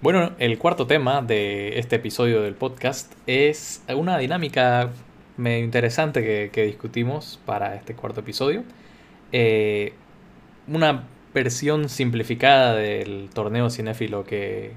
Bueno, 0.00 0.30
el 0.38 0.58
cuarto 0.58 0.86
tema 0.86 1.22
de 1.22 1.80
este 1.80 1.96
episodio 1.96 2.40
del 2.40 2.54
podcast 2.54 3.12
es 3.26 3.82
una 3.92 4.16
dinámica 4.16 4.90
medio 5.36 5.64
interesante 5.64 6.50
que, 6.52 6.62
discutimos 6.66 7.40
para 7.44 7.74
este 7.74 7.94
cuarto 7.94 8.20
episodio. 8.20 8.62
Eh, 9.32 9.94
una 10.68 11.02
versión 11.34 11.88
simplificada 11.88 12.76
del 12.76 13.28
torneo 13.34 13.70
cinéfilo 13.70 14.22
que, 14.22 14.70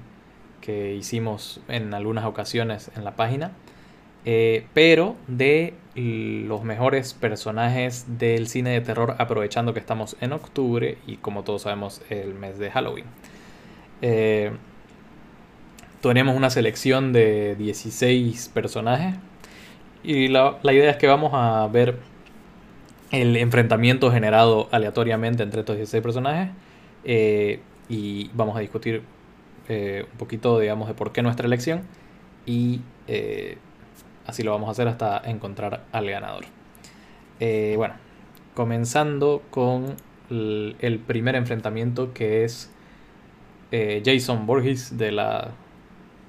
hicimos 0.66 1.60
en 1.68 1.94
algunas 1.94 2.24
ocasiones 2.24 2.90
en 2.96 3.04
la 3.04 3.14
página, 3.14 3.52
eh, 4.24 4.66
pero 4.74 5.14
de 5.28 5.74
los 5.94 6.64
mejores 6.64 7.14
personajes 7.14 8.18
del 8.18 8.48
cine 8.48 8.70
de 8.70 8.80
terror 8.80 9.14
aprovechando 9.18 9.72
que 9.72 9.78
estamos 9.78 10.16
en 10.20 10.32
octubre 10.32 10.98
y 11.06 11.18
como 11.18 11.44
todos 11.44 11.62
sabemos 11.62 12.02
el 12.10 12.34
mes 12.34 12.58
de 12.58 12.72
Halloween. 12.72 13.04
Eh, 14.02 14.50
tenemos 16.02 16.36
una 16.36 16.50
selección 16.50 17.12
de 17.12 17.54
16 17.56 18.50
personajes. 18.52 19.14
Y 20.02 20.28
la, 20.28 20.58
idea 20.64 20.90
es 20.90 20.96
que 20.96 21.06
vamos 21.06 21.30
a 21.32 21.66
ver 21.68 21.96
el 23.12 23.36
enfrentamiento 23.36 24.10
generado 24.10 24.68
aleatoriamente 24.72 25.44
entre 25.44 25.60
estos 25.60 25.76
16 25.76 26.02
personajes. 26.02 26.50
Eh, 27.04 27.60
y 27.88 28.30
vamos 28.34 28.56
a 28.56 28.60
discutir 28.60 29.02
eh, 29.68 30.06
un 30.10 30.18
poquito, 30.18 30.58
digamos, 30.58 30.88
de 30.88 30.94
por 30.94 31.12
qué 31.12 31.22
nuestra 31.22 31.46
elección. 31.46 31.82
Y 32.46 32.80
eh, 33.06 33.58
así 34.26 34.42
lo 34.42 34.50
vamos 34.50 34.68
a 34.68 34.72
hacer 34.72 34.88
hasta 34.88 35.22
encontrar 35.24 35.84
al 35.92 36.10
ganador. 36.10 36.44
bueno, 37.38 37.94
comenzando 38.54 39.42
con 39.50 39.96
el 40.30 41.00
primer 41.06 41.36
enfrentamiento 41.36 42.12
que 42.12 42.44
es 42.44 42.72
Jason 43.70 44.46
Borges 44.46 44.98
de 44.98 45.12
la 45.12 45.52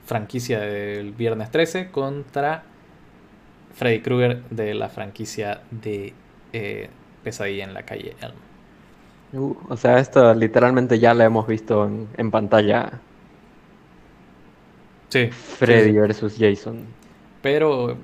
franquicia 0.05 0.59
del 0.59 1.11
viernes 1.11 1.51
13 1.51 1.91
contra 1.91 2.63
Freddy 3.73 4.01
Krueger 4.01 4.43
de 4.49 4.73
la 4.73 4.89
franquicia 4.89 5.61
de 5.71 6.13
eh, 6.51 6.89
Pesadilla 7.23 7.63
en 7.63 7.73
la 7.73 7.83
calle 7.83 8.15
Elm. 8.21 8.35
Uh, 9.33 9.55
o 9.67 9.77
sea, 9.77 9.97
esto 9.97 10.33
literalmente 10.35 10.99
ya 10.99 11.13
lo 11.13 11.23
hemos 11.23 11.47
visto 11.47 11.89
en, 12.17 12.31
pantalla. 12.31 12.99
Sí. 15.09 15.29
Freddy 15.31 15.91
versus 15.93 16.35
Jason. 16.37 16.85
Pero 17.41 17.97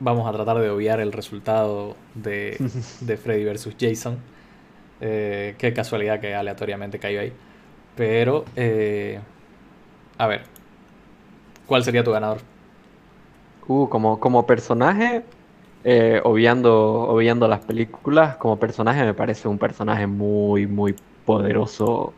vamos 0.00 0.28
a 0.28 0.32
tratar 0.32 0.58
de 0.58 0.70
obviar 0.70 1.00
el 1.00 1.12
resultado 1.12 1.96
de, 2.14 2.56
Freddy 3.22 3.44
versus 3.44 3.76
Jason. 3.78 4.18
Eh, 5.00 5.54
qué 5.58 5.72
casualidad 5.72 6.20
que 6.20 6.34
aleatoriamente 6.34 6.98
cayó 6.98 7.20
ahí. 7.20 7.32
Pero, 7.96 8.44
eh, 8.56 9.20
a 10.18 10.26
ver, 10.26 10.42
¿Cuál 11.66 11.84
sería 11.84 12.04
tu 12.04 12.12
ganador? 12.12 12.38
Uh, 13.66 13.88
como, 13.88 14.18
como 14.18 14.46
personaje, 14.46 15.22
eh, 15.84 16.20
obviando, 16.24 17.48
las 17.48 17.60
películas, 17.60 18.36
como 18.36 18.58
personaje 18.58 19.04
me 19.04 19.14
parece 19.14 19.48
un 19.48 19.58
personaje 19.58 20.06
muy, 20.06 20.66
muy 20.66 20.94
poderoso 21.24 22.12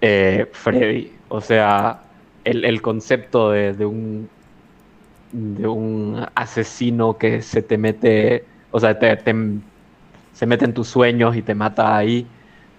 eh, 0.00 0.46
Freddy. 0.52 1.12
O 1.28 1.40
sea, 1.40 2.02
el, 2.44 2.82
concepto 2.82 3.50
de, 3.50 3.86
un 3.86 4.28
de 5.32 5.66
un 5.66 6.26
asesino 6.34 7.16
que 7.16 7.40
se 7.42 7.62
te 7.62 7.78
mete, 7.78 8.44
o 8.70 8.80
sea, 8.80 8.98
te, 8.98 9.18
se 10.32 10.46
mete 10.46 10.64
en 10.64 10.74
tus 10.74 10.88
sueños 10.88 11.36
y 11.36 11.42
te 11.42 11.54
mata 11.54 11.96
ahí, 11.96 12.26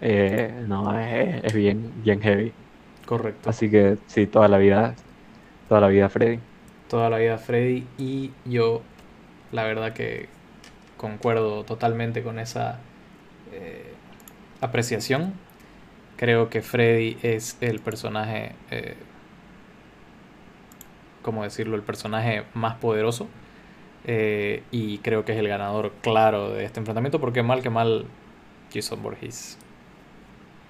eh, 0.02 0.54
no, 0.68 1.00
es, 1.00 1.44
es, 1.46 1.54
bien, 1.54 1.92
bien 2.04 2.22
heavy. 2.22 2.52
Correcto. 3.06 3.50
Así 3.50 3.70
que 3.70 3.98
sí, 4.08 4.28
toda 4.28 4.48
la 4.48 4.58
vida 4.58 4.96
Toda 5.74 5.82
la 5.82 5.88
vida 5.88 6.08
Freddy. 6.08 6.40
Toda 6.88 7.10
la 7.10 7.18
vida 7.18 7.40
Freddy 7.40 7.88
y 7.98 8.30
yo 8.46 8.84
la 9.52 9.64
verdad 9.64 9.94
que 9.94 10.30
concuerdo 10.98 11.64
totalmente 11.64 12.22
con 12.22 12.38
esa 12.38 12.78
eh, 13.52 13.92
apreciación. 14.62 15.34
Creo 16.16 16.52
que 16.52 16.62
Freddy 16.62 17.18
es 17.24 17.58
el 17.60 17.80
personaje, 17.80 18.52
eh, 18.70 18.98
¿cómo 21.24 21.42
decirlo? 21.42 21.76
El 21.76 21.82
personaje 21.82 22.44
más 22.54 22.76
poderoso. 22.76 23.28
Eh, 24.06 24.62
y 24.70 25.00
creo 25.00 25.26
que 25.26 25.32
es 25.32 25.40
el 25.40 25.48
ganador 25.48 25.92
claro 26.04 26.52
de 26.52 26.66
este 26.66 26.82
enfrentamiento 26.82 27.20
porque 27.20 27.42
mal 27.42 27.64
que 27.64 27.72
mal 27.72 28.06
Jason 28.72 29.02
Borges, 29.02 29.58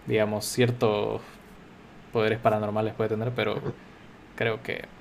digamos, 0.08 0.46
ciertos 0.46 1.20
poderes 2.14 2.40
paranormales 2.40 2.94
puede 2.94 3.10
tener, 3.10 3.34
pero 3.36 3.62
creo 4.36 4.64
que 4.64 4.93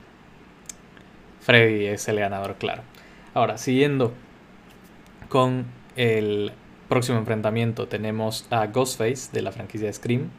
Freddy 1.42 1.86
es 1.86 2.06
el 2.08 2.20
ganador, 2.20 2.54
claro. 2.54 2.82
Ahora, 3.34 3.58
siguiendo 3.58 4.12
con 5.28 5.66
el 5.96 6.52
próximo 6.88 7.18
enfrentamiento, 7.18 7.88
tenemos 7.88 8.46
a 8.50 8.66
Ghostface 8.66 9.32
de 9.32 9.42
la 9.42 9.50
franquicia 9.50 9.88
de 9.88 9.92
Scream 9.92 10.30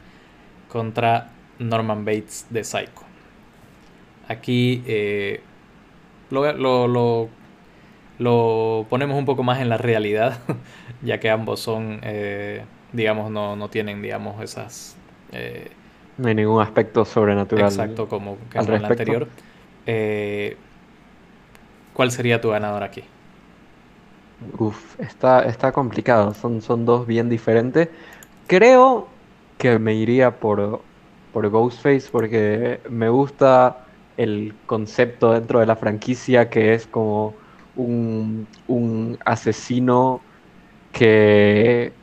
contra 0.69 1.31
Norman 1.59 2.06
Bates 2.06 2.47
de 2.50 2.63
Psycho. 2.63 3.03
Aquí 4.30 4.81
eh, 4.88 5.42
lo, 6.30 7.30
lo, 8.18 8.86
ponemos 8.90 9.18
un 9.18 9.25
poco 9.25 9.44
más 9.44 9.59
en 9.59 9.68
la 9.68 9.78
realidad, 9.78 10.40
ya 11.02 11.19
que 11.19 11.30
ambos 11.30 11.59
son, 11.59 12.00
eh, 12.03 12.63
digamos, 12.94 13.30
no, 13.30 13.58
no, 13.58 13.69
tienen, 13.69 14.02
digamos, 14.02 14.42
esas... 14.42 14.96
Eh, 15.34 15.69
no 16.18 16.30
hay 16.30 16.36
ningún 16.36 16.62
aspecto 16.62 17.03
sobrenatural. 17.03 17.66
Exacto, 17.66 18.08
como 18.08 18.38
que 18.50 18.59
en 18.59 18.74
el 18.74 18.86
anterior. 18.86 19.28
¿Cuál 21.94 22.12
sería 22.12 22.42
tu 22.42 22.50
ganador 22.50 22.84
aquí? 22.84 23.04
Uf, 24.58 25.00
está, 25.00 25.44
está 25.46 25.72
complicado. 25.72 26.34
Son, 26.34 26.62
son 26.62 26.86
dos 26.86 27.08
bien 27.08 27.30
diferentes. 27.30 27.90
Creo 28.48 29.08
que 29.58 29.80
me 29.80 29.94
iría 29.94 30.40
por, 30.40 30.81
por 31.31 31.50
Ghostface 31.50 32.09
porque 32.12 32.80
me 32.90 33.09
gusta 33.09 33.86
el 34.18 34.54
concepto 34.66 35.31
dentro 35.34 35.59
de 35.59 35.66
la 35.66 35.76
franquicia 35.76 36.50
que 36.50 36.74
es 36.74 36.88
como 36.88 37.34
un, 37.76 38.48
un 38.68 39.18
asesino 39.25 40.22
que 40.92 41.94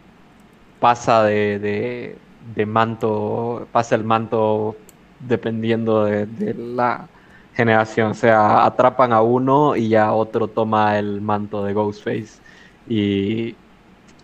pasa 0.81 1.23
de 1.25 2.17
de 2.55 2.67
manto, 2.67 3.67
pasa 3.73 3.95
el 3.95 4.05
manto 4.05 4.77
dependiendo 5.21 6.05
de, 6.05 6.55
la 6.55 7.09
generación. 7.55 8.13
O 8.13 8.15
sea, 8.15 8.65
atrapan 8.65 9.13
a 9.13 9.23
uno 9.23 9.77
y 9.77 9.89
ya 9.89 10.13
otro 10.13 10.49
toma 10.49 10.99
el 10.99 11.21
manto 11.21 11.65
de 11.65 11.73
Ghostface. 11.75 12.41
Y, 12.89 13.55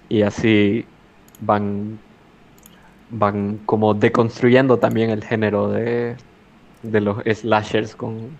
y 0.08 0.22
así 0.22 0.86
van, 1.40 1.98
van 3.10 3.58
como 3.66 3.94
deconstruyendo 3.94 4.78
también 4.78 5.10
el 5.10 5.24
género 5.24 5.68
de, 5.68 6.16
de 6.82 7.00
los 7.00 7.18
slashers 7.24 7.94
con, 7.96 8.38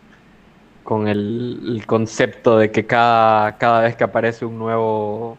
con 0.82 1.08
el, 1.08 1.82
concepto 1.86 2.58
de 2.58 2.70
que 2.70 2.86
cada, 2.86 3.58
cada 3.58 3.82
vez 3.82 3.96
que 3.96 4.04
aparece 4.04 4.44
un 4.44 4.58
nuevo, 4.58 5.36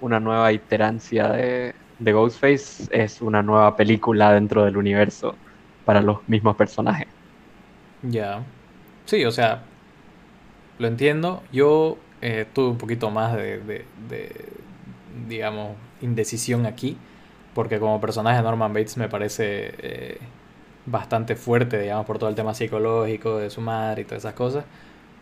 una 0.00 0.20
nueva 0.20 0.52
iterancia 0.52 1.28
de, 1.28 1.74
de 1.98 2.12
Ghostface 2.12 2.88
es 2.90 3.20
una 3.20 3.42
nueva 3.42 3.76
película 3.76 4.32
dentro 4.32 4.64
del 4.64 4.76
universo 4.76 5.34
para 5.84 6.00
los 6.00 6.26
mismos 6.28 6.56
personajes. 6.56 7.08
Ya. 8.02 8.42
Sí, 9.06 9.24
o 9.24 9.30
sea, 9.30 9.62
lo 10.78 10.86
entiendo. 10.86 11.42
Yo 11.52 11.96
eh, 12.20 12.46
tuve 12.52 12.68
un 12.68 12.78
poquito 12.78 13.10
más 13.10 13.34
de, 13.34 13.58
de, 14.08 14.32
digamos, 15.28 15.76
indecisión 16.02 16.66
aquí, 16.66 16.96
porque 17.54 17.78
como 17.78 18.00
personaje 18.00 18.42
Norman 18.42 18.72
Bates 18.72 18.96
me 18.96 19.08
parece 19.08 19.74
eh, 19.78 20.18
bastante 20.86 21.36
fuerte, 21.36 21.80
digamos, 21.80 22.06
por 22.06 22.18
todo 22.18 22.28
el 22.28 22.34
tema 22.34 22.54
psicológico 22.54 23.38
de 23.38 23.50
su 23.50 23.60
madre 23.60 24.02
y 24.02 24.04
todas 24.04 24.24
esas 24.24 24.34
cosas. 24.34 24.64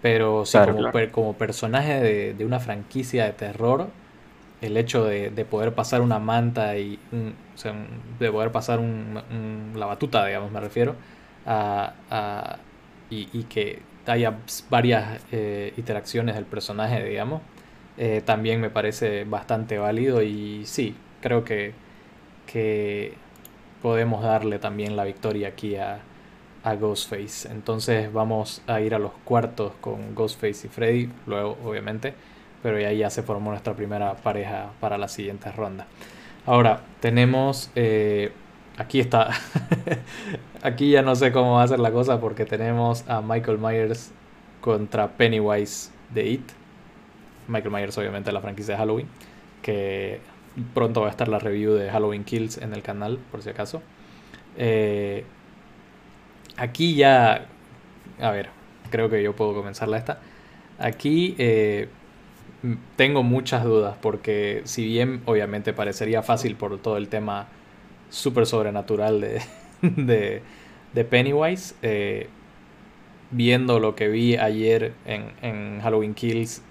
Pero 0.02 0.44
sí, 0.44 0.58
como, 0.58 0.90
como, 1.12 1.32
personaje 1.34 2.34
de, 2.34 2.44
una 2.44 2.60
franquicia 2.60 3.25
de 3.25 3.32
terror, 3.32 3.88
el 4.60 4.76
hecho 4.76 5.04
de, 5.04 5.30
poder 5.48 5.75
pasar 5.75 6.02
una 6.02 6.19
manta 6.19 6.76
y 6.76 6.98
o 7.54 7.58
sea, 7.58 7.75
de 8.19 8.30
poder 8.30 8.52
pasar 8.52 8.80
un, 8.80 9.72
la 9.75 9.87
batuta, 9.87 10.26
digamos, 10.26 10.50
me 10.50 10.60
refiero, 10.60 10.94
a, 11.46 12.58
y, 13.10 13.44
que 13.44 13.80
haya 14.06 14.38
varias 14.70 15.20
eh, 15.32 15.72
interacciones 15.76 16.34
del 16.34 16.44
personaje, 16.44 17.04
digamos, 17.04 17.42
eh, 17.96 18.22
también 18.24 18.60
me 18.60 18.70
parece 18.70 19.24
bastante 19.24 19.78
válido 19.78 20.22
y 20.22 20.66
sí, 20.66 20.96
creo 21.20 21.44
que, 21.44 21.72
que 22.46 23.14
podemos 23.82 24.22
darle 24.22 24.58
también 24.58 24.96
la 24.96 25.04
victoria 25.04 25.48
aquí 25.48 25.76
a, 25.76 26.00
a 26.64 26.74
Ghostface. 26.74 27.50
Entonces 27.50 28.12
vamos 28.12 28.62
a 28.66 28.80
ir 28.80 28.94
a 28.94 28.98
los 28.98 29.12
cuartos 29.24 29.72
con 29.80 30.14
Ghostface 30.14 30.66
y 30.66 30.70
Freddy, 30.70 31.10
luego 31.26 31.56
obviamente 31.64 32.14
pero 32.64 32.78
ahí 32.78 32.96
ya 32.96 33.10
se 33.10 33.22
formó 33.22 33.50
nuestra 33.50 33.74
primera 33.74 34.14
pareja 34.14 34.70
para 34.80 34.96
la 34.96 35.06
siguiente 35.06 35.52
ronda. 35.52 35.86
Ahora, 36.46 36.80
tenemos 36.98 37.70
eh, 37.74 38.32
aquí 38.76 39.00
está. 39.00 39.31
aquí 40.62 40.91
ya 40.91 41.03
no 41.03 41.15
sé 41.17 41.32
cómo 41.32 41.55
va 41.55 41.62
a 41.62 41.69
ser 41.69 41.81
la 41.81 41.93
cosa 41.93 42.21
porque 42.21 42.44
tenemos 42.44 43.09
a 43.09 43.21
Michael 43.21 43.59
Myers 43.59 44.12
contra 44.61 45.09
Pennywise 45.09 45.91
de 46.12 46.26
It. 46.26 46.50
Michael 47.49 47.73
Myers, 47.73 47.99
obviamente, 47.99 48.32
la 48.32 48.41
franquicia 48.41 48.75
de 48.75 48.79
Halloween. 48.79 49.06
Que 49.62 50.21
pronto 50.73 51.00
va 51.00 51.09
a 51.09 51.11
estar 51.11 51.29
la 51.29 51.38
review 51.38 51.75
de 51.75 51.91
Halloween 51.91 52.25
Kills 52.25 52.59
en 52.59 52.73
el 52.73 52.82
canal, 52.82 53.19
por 53.31 53.43
si 53.43 53.50
acaso. 53.50 53.82
Eh, 54.56 55.25
aquí 56.56 56.94
ya. 56.94 57.47
A 58.21 58.31
ver, 58.31 58.49
creo 58.91 59.11
que 59.11 59.23
yo 59.23 59.35
puedo 59.35 59.55
comenzarla 59.55 59.99
esta. 59.99 60.19
Aquí 60.79 61.35
eh, 61.38 61.88
tengo 62.97 63.23
muchas 63.23 63.65
dudas 63.65 63.97
porque 64.00 64.62
si 64.65 64.87
bien 64.87 65.23
obviamente 65.26 65.73
parecería 65.73 66.23
fácil 66.23 66.56
por 66.56 66.79
todo 66.79 66.97
el 66.97 67.09
tema 67.09 67.47
súper 68.10 68.46
sobrenatural 68.46 69.20
de, 69.82 70.42
de, 70.92 71.04
Pennywise, 71.04 71.74
eh, 71.82 72.28
viendo 73.30 73.80
lo 73.80 73.94
que 73.94 74.08
vi 74.08 74.36
ayer 74.36 74.92
en, 75.04 75.32
en, 75.42 75.80
Halloween 75.80 76.14
Kills, 76.14 76.62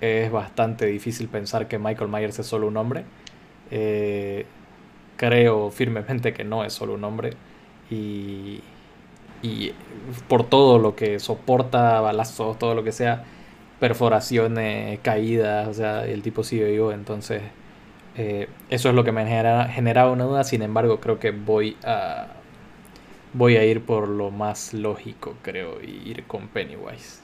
es 0.00 0.30
bastante 0.30 0.86
difícil 0.86 1.28
pensar 1.28 1.68
que 1.68 1.78
Michael 1.78 2.10
Myers 2.10 2.38
es 2.38 2.46
solo 2.46 2.66
un 2.66 2.76
hombre. 2.76 3.04
Eh, 3.70 4.44
creo 5.16 5.70
firmemente 5.70 6.32
que 6.32 6.44
no 6.44 6.64
es 6.64 6.72
solo 6.72 6.94
un 6.94 7.04
hombre. 7.04 7.32
Y, 7.90 8.60
y 9.42 9.72
por 10.28 10.48
todo 10.48 10.78
lo 10.78 10.96
que 10.96 11.18
soporta, 11.20 12.00
balazos, 12.00 12.58
todo 12.58 12.74
lo 12.74 12.84
que 12.84 12.92
sea, 12.92 13.24
perforaciones, 13.80 15.00
caídas, 15.00 15.68
o 15.68 15.74
sea, 15.74 16.06
el 16.06 16.22
tipo 16.22 16.44
sigue 16.44 16.70
vivo, 16.70 16.92
entonces 16.92 17.42
eh, 18.16 18.48
eso 18.70 18.88
es 18.88 18.94
lo 18.94 19.04
que 19.04 19.12
me 19.12 19.24
genera, 19.24 19.68
generaba 19.68 20.10
una 20.10 20.24
duda, 20.24 20.44
sin 20.44 20.62
embargo 20.62 21.00
creo 21.00 21.18
que 21.18 21.30
voy 21.30 21.76
a 21.84 22.28
voy 23.34 23.56
a 23.56 23.64
ir 23.64 23.84
por 23.84 24.08
lo 24.08 24.30
más 24.30 24.72
lógico, 24.72 25.34
creo, 25.42 25.82
y 25.82 26.08
ir 26.08 26.24
con 26.24 26.48
Pennywise. 26.48 27.20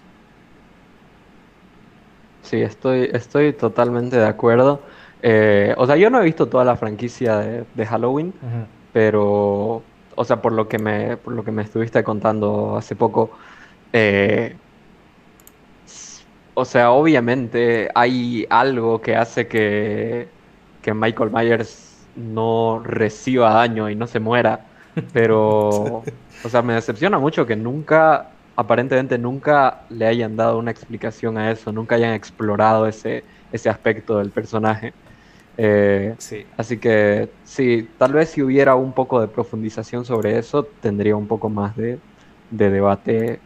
Sí, 2.43 2.61
estoy, 2.61 3.09
estoy 3.13 3.53
totalmente 3.53 4.17
de 4.17 4.27
acuerdo. 4.27 4.81
Eh, 5.23 5.75
o 5.77 5.87
sea, 5.87 5.97
yo 5.97 6.11
no 6.11 6.21
he 6.21 6.25
visto 6.25 6.49
toda 6.49 6.65
la 6.65 6.77
franquicia 6.77 7.39
de, 7.39 7.87
Halloween, 7.87 8.35
pero, 8.93 9.83
o 10.17 10.25
sea, 10.25 10.43
por 10.43 10.53
lo 10.53 10.69
que 10.69 10.79
me, 10.79 11.17
por 11.17 11.33
lo 11.35 11.45
que 11.45 11.53
me 11.53 11.63
estuviste 11.63 12.03
contando 12.03 12.77
hace 12.77 12.97
poco, 12.97 13.31
eh, 13.93 14.57
o 16.55 16.65
sea, 16.65 16.91
obviamente 16.91 17.89
hay 17.95 18.47
algo 18.51 19.01
que 19.01 19.17
hace 19.17 19.47
que, 19.47 20.29
que 20.82 20.94
Michael 20.94 21.31
Myers 21.31 22.06
no 22.17 22.81
reciba 22.85 23.50
daño 23.55 23.88
y 23.91 23.94
no 23.97 24.06
se 24.06 24.21
muera. 24.21 24.67
Pero, 25.12 25.69
o 26.44 26.49
sea, 26.49 26.62
me 26.62 26.75
decepciona 26.75 27.19
mucho 27.19 27.47
que 27.47 27.56
nunca, 27.56 28.31
aparentemente 28.56 29.19
nunca 29.19 29.82
le 29.91 30.06
hayan 30.06 30.37
dado 30.37 30.59
una 30.59 30.71
explicación 30.71 31.38
a 31.38 31.50
eso, 31.50 31.73
nunca 31.73 31.97
hayan 31.97 32.15
explorado 32.15 32.87
ese, 32.87 33.25
ese 33.53 33.69
aspecto 33.69 34.19
del 34.19 34.31
personaje. 34.31 34.93
Eh, 35.56 36.15
sí. 36.19 36.47
Así 36.56 36.79
que 36.79 37.31
sí, 37.44 37.88
tal 37.99 38.12
vez 38.12 38.31
si 38.31 38.43
hubiera 38.43 38.75
un 38.76 38.93
poco 38.93 39.21
de 39.21 39.29
profundización 39.29 40.05
sobre 40.05 40.38
eso, 40.38 40.65
tendría 40.65 41.17
un 41.17 41.26
poco 41.29 41.50
más 41.50 41.76
de, 41.76 42.00
de 42.50 42.71
debate 42.71 43.41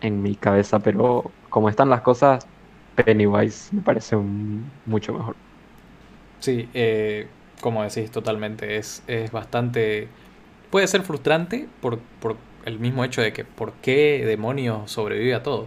en 0.00 0.22
mi 0.22 0.36
cabeza, 0.36 0.80
pero 0.80 1.32
como 1.48 1.68
están 1.68 1.90
las 1.90 2.02
cosas, 2.02 2.46
Pennywise 2.94 3.74
me 3.74 3.82
parece 3.82 4.16
mucho 4.84 5.12
mejor. 5.12 5.36
Sí, 6.40 6.68
eh, 6.74 7.26
como 7.60 7.82
decís 7.82 8.10
totalmente, 8.10 8.76
es, 8.76 9.02
es 9.06 9.30
bastante... 9.30 10.08
Puede 10.70 10.86
ser 10.86 11.02
frustrante 11.02 11.68
por, 11.80 11.98
por 12.20 12.36
el 12.64 12.78
mismo 12.78 13.04
hecho 13.04 13.22
de 13.22 13.32
que 13.32 13.44
por 13.44 13.72
qué 13.74 14.24
demonios 14.24 14.90
sobrevive 14.90 15.34
a 15.34 15.42
todo. 15.42 15.66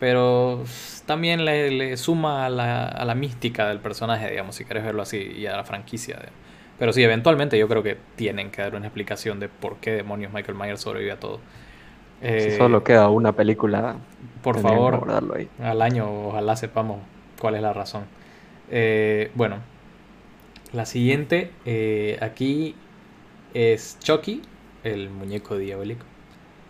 Pero 0.00 0.64
también 1.06 1.44
le, 1.44 1.96
suma 1.96 2.46
a 2.46 2.50
la, 2.50 2.86
a 2.86 3.04
la, 3.04 3.14
mística 3.14 3.68
del 3.68 3.78
personaje, 3.78 4.30
digamos, 4.30 4.56
si 4.56 4.64
quieres 4.64 4.84
verlo 4.84 5.02
así, 5.02 5.18
y 5.18 5.46
a 5.46 5.56
la 5.56 5.64
franquicia. 5.64 6.18
Pero 6.78 6.92
sí, 6.92 7.04
eventualmente 7.04 7.56
yo 7.56 7.68
creo 7.68 7.84
que 7.84 7.96
tienen 8.16 8.50
que 8.50 8.62
dar 8.62 8.74
una 8.74 8.86
explicación 8.86 9.38
de 9.38 9.48
por 9.48 9.76
qué 9.76 9.92
demonios 9.92 10.32
Michael 10.32 10.58
Myers 10.58 10.80
sobrevive 10.80 11.12
a 11.12 11.20
todo. 11.20 11.38
si 12.20 12.50
solo 12.56 12.78
eh, 12.78 12.82
queda 12.82 13.08
una 13.10 13.32
película 13.32 13.96
por 14.42 14.58
favor, 14.58 15.06
al 15.62 15.82
año 15.82 16.28
ojalá 16.28 16.56
sepamos 16.56 16.98
cuál 17.40 17.54
es 17.54 17.62
la 17.62 17.72
razón. 17.72 18.02
Eh, 18.70 19.30
bueno, 19.34 19.58
la 20.72 20.86
siguiente 20.86 21.50
eh, 21.64 22.18
aquí 22.20 22.74
es 23.54 23.98
Chucky, 24.00 24.42
el 24.84 25.10
muñeco 25.10 25.56
diabólico, 25.56 26.04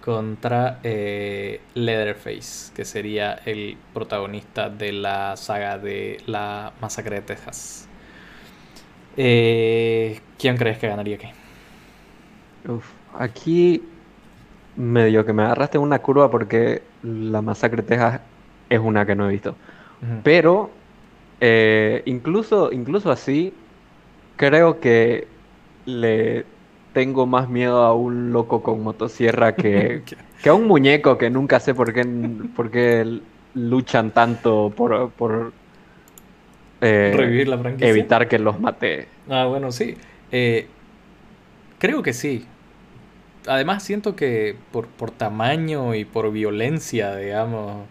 contra 0.00 0.80
eh, 0.82 1.60
Leatherface, 1.74 2.72
que 2.74 2.84
sería 2.84 3.34
el 3.46 3.76
protagonista 3.94 4.68
de 4.68 4.92
la 4.92 5.36
saga 5.36 5.78
de 5.78 6.18
la 6.26 6.72
masacre 6.80 7.16
de 7.16 7.22
Texas. 7.22 7.88
¿Quién 9.14 10.56
crees 10.56 10.78
que 10.78 10.88
ganaría 10.88 11.16
aquí? 11.16 11.28
Uf, 12.68 12.86
aquí 13.18 13.82
medio 14.76 15.24
que 15.24 15.32
me 15.32 15.42
agarraste 15.42 15.78
una 15.78 15.98
curva 16.00 16.30
porque 16.30 16.82
la 17.02 17.42
masacre 17.42 17.82
de 17.82 17.88
Texas 17.88 18.20
es 18.68 18.80
una 18.80 19.04
que 19.06 19.14
no 19.14 19.28
he 19.28 19.32
visto. 19.32 19.54
Pero 20.24 20.70
eh, 21.40 22.02
incluso, 22.06 22.72
incluso 22.72 23.10
así, 23.10 23.52
creo 24.42 24.80
que 24.80 25.28
le 25.86 26.44
tengo 26.92 27.26
más 27.26 27.48
miedo 27.48 27.84
a 27.84 27.94
un 27.94 28.32
loco 28.32 28.60
con 28.60 28.82
motosierra 28.82 29.54
que, 29.54 30.02
que 30.42 30.48
a 30.48 30.54
un 30.54 30.66
muñeco 30.66 31.16
que 31.16 31.30
nunca 31.30 31.60
sé 31.60 31.74
por 31.74 31.92
qué, 31.92 32.04
por 32.56 32.72
qué 32.72 33.20
luchan 33.54 34.10
tanto 34.10 34.72
por, 34.76 35.10
por 35.10 35.52
eh, 36.80 37.14
revivir 37.16 37.46
la 37.46 37.58
franquicia. 37.58 37.88
Evitar 37.88 38.26
que 38.26 38.40
los 38.40 38.58
mate. 38.58 39.06
Ah, 39.28 39.46
bueno, 39.46 39.70
sí. 39.70 39.94
Eh, 40.32 40.66
creo 41.78 42.02
que 42.02 42.12
sí 42.12 42.44
además 43.46 43.82
siento 43.82 44.16
que 44.16 44.56
por, 44.72 44.88
por 44.88 45.10
tamaño 45.12 45.94
y 45.94 46.04
por 46.04 46.30
violencia, 46.32 47.16
digamos, 47.16 47.86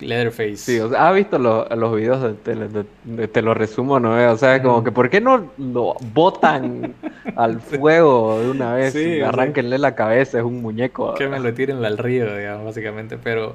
Leatherface. 0.00 0.56
Sí, 0.56 0.80
o 0.80 0.88
sea, 0.88 1.08
¿has 1.08 1.14
visto 1.14 1.38
los 1.38 1.96
videos 1.96 2.34
de, 2.44 3.28
Te 3.28 3.42
lo 3.42 3.54
resumo, 3.54 4.00
no? 4.00 4.32
O 4.32 4.36
sea, 4.36 4.62
como 4.62 4.82
que 4.82 4.92
¿por 4.92 5.10
qué 5.10 5.20
no 5.20 5.50
lo 5.58 5.94
botan 6.12 6.94
al 7.36 7.60
fuego 7.60 8.40
de 8.40 8.50
una 8.50 8.74
vez? 8.74 8.92
Sí, 8.92 9.20
Arránquenle 9.20 9.78
la 9.78 9.94
cabeza, 9.94 10.38
es 10.38 10.44
un 10.44 10.62
muñeco. 10.62 11.14
Que 11.14 11.28
me 11.28 11.38
lo 11.40 11.52
tiren 11.54 11.84
al 11.84 11.98
río, 11.98 12.36
digamos, 12.36 12.64
básicamente, 12.64 13.18
pero... 13.18 13.54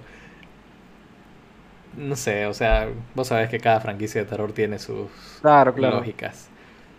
No 1.97 2.17
sé, 2.17 2.45
o 2.45 2.53
sea, 2.53 2.89
vos 3.13 3.27
sabés 3.29 3.49
que 3.49 3.59
cada 3.59 3.79
franquicia 3.79 4.21
de 4.21 4.27
terror 4.27 4.51
tiene 4.51 4.79
sus 4.79 5.07
claro, 5.41 5.73
claro. 5.73 5.97
lógicas. 5.97 6.49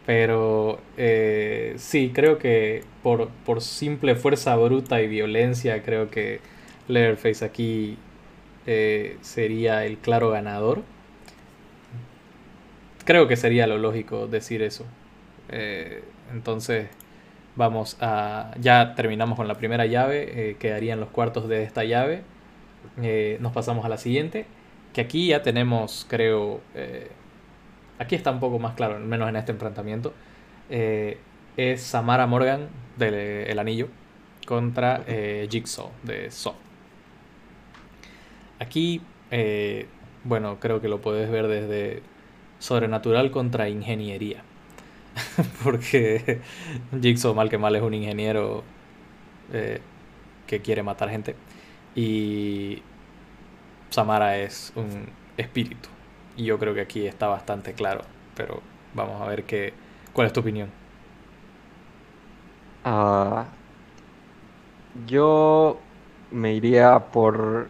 Pero 0.06 0.78
eh, 0.96 1.74
sí, 1.76 2.12
creo 2.14 2.38
que 2.38 2.84
por, 3.02 3.28
por, 3.44 3.60
simple 3.60 4.14
fuerza 4.14 4.56
bruta 4.56 5.02
y 5.02 5.08
violencia, 5.08 5.82
creo 5.82 6.10
que 6.10 6.40
Leatherface 6.88 7.44
aquí 7.44 7.98
eh, 8.66 9.18
sería 9.20 9.84
el 9.84 9.98
claro 9.98 10.30
ganador. 10.30 10.82
Creo 13.04 13.28
que 13.28 13.36
sería 13.36 13.66
lo 13.66 13.78
lógico 13.78 14.26
decir 14.26 14.62
eso. 14.62 14.84
Eh, 15.48 16.02
entonces, 16.32 16.88
vamos 17.54 17.96
a. 18.00 18.52
Ya 18.60 18.94
terminamos 18.94 19.36
con 19.36 19.48
la 19.48 19.54
primera 19.54 19.86
llave. 19.86 20.56
quedarían 20.58 21.00
los 21.00 21.10
cuartos 21.10 21.48
de 21.48 21.62
esta 21.62 21.84
llave. 21.84 22.22
nos 23.40 23.52
pasamos 23.52 23.84
a 23.84 23.88
la 23.88 23.98
siguiente. 23.98 24.46
Que 24.92 25.02
aquí 25.02 25.28
ya 25.28 25.42
tenemos, 25.42 26.06
creo 26.08 26.60
aquí 27.98 28.14
está 28.14 28.30
un 28.30 28.40
poco 28.40 28.58
más 28.58 28.74
claro, 28.74 28.96
al 28.96 29.04
menos 29.04 29.28
en 29.28 29.36
este 29.36 29.52
enfrentamiento, 29.52 30.12
eh, 30.70 31.18
es 31.56 31.82
Samara 31.82 32.26
Morgan 32.26 32.68
del 32.96 33.14
El 33.14 33.58
Anillo 33.58 33.88
contra 34.46 35.02
eh, 35.06 35.48
Jigsaw 35.50 35.90
de 36.02 36.30
Saw. 36.30 36.54
Aquí, 38.58 39.02
eh, 39.30 39.86
bueno, 40.24 40.58
creo 40.60 40.80
que 40.80 40.88
lo 40.88 41.00
puedes 41.00 41.30
ver 41.30 41.46
desde 41.48 42.02
sobrenatural 42.58 43.30
contra 43.30 43.68
ingeniería. 43.68 44.42
Porque 45.64 46.40
Jigsaw, 47.00 47.34
mal 47.34 47.50
que 47.50 47.58
mal, 47.58 47.76
es 47.76 47.82
un 47.82 47.94
ingeniero 47.94 48.64
que 50.46 50.60
quiere 50.62 50.82
matar 50.82 51.10
gente. 51.10 51.36
Y 51.94 52.82
Samara 53.90 54.38
es 54.38 54.72
un 54.76 55.08
espíritu 55.36 55.88
y 56.36 56.44
yo 56.44 56.58
creo 56.58 56.74
que 56.74 56.80
aquí 56.82 57.06
está 57.06 57.28
bastante 57.28 57.74
claro, 57.74 58.02
pero 58.34 58.62
vamos 58.94 59.20
a 59.22 59.26
ver 59.26 59.44
qué, 59.44 59.74
cuál 60.12 60.26
es 60.26 60.32
tu 60.32 60.40
opinión. 60.40 60.70
Ah, 62.84 63.46
yo 65.06 65.78
me 66.30 66.54
iría 66.54 66.98
por 67.12 67.68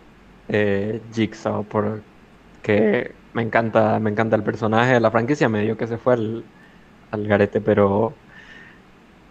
eh, 0.49 1.03
Jigsaw, 1.13 1.67
porque 1.69 3.17
me 3.33 3.43
encanta, 3.43 4.01
me 4.01 4.11
encanta 4.11 4.37
el 4.37 4.43
personaje 4.43 4.95
de 4.95 5.01
la 5.01 5.11
franquicia, 5.11 5.49
medio 5.49 5.77
que 5.77 5.87
se 5.87 5.99
fue 5.99 6.15
al, 6.15 6.51
garete, 7.29 7.61
pero 7.61 8.21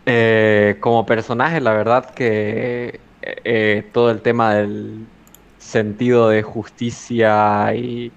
Eh, 0.05 0.77
como 0.81 1.05
personaje, 1.05 1.59
la 1.61 1.73
verdad 1.73 2.13
que 2.13 3.01
eh, 3.21 3.41
eh, 3.43 3.89
todo 3.91 4.11
el 4.11 4.21
tema 4.21 4.53
del 4.55 5.11
sentido 5.57 6.29
de 6.29 6.43
justicia 6.43 7.73
y, 7.75 8.13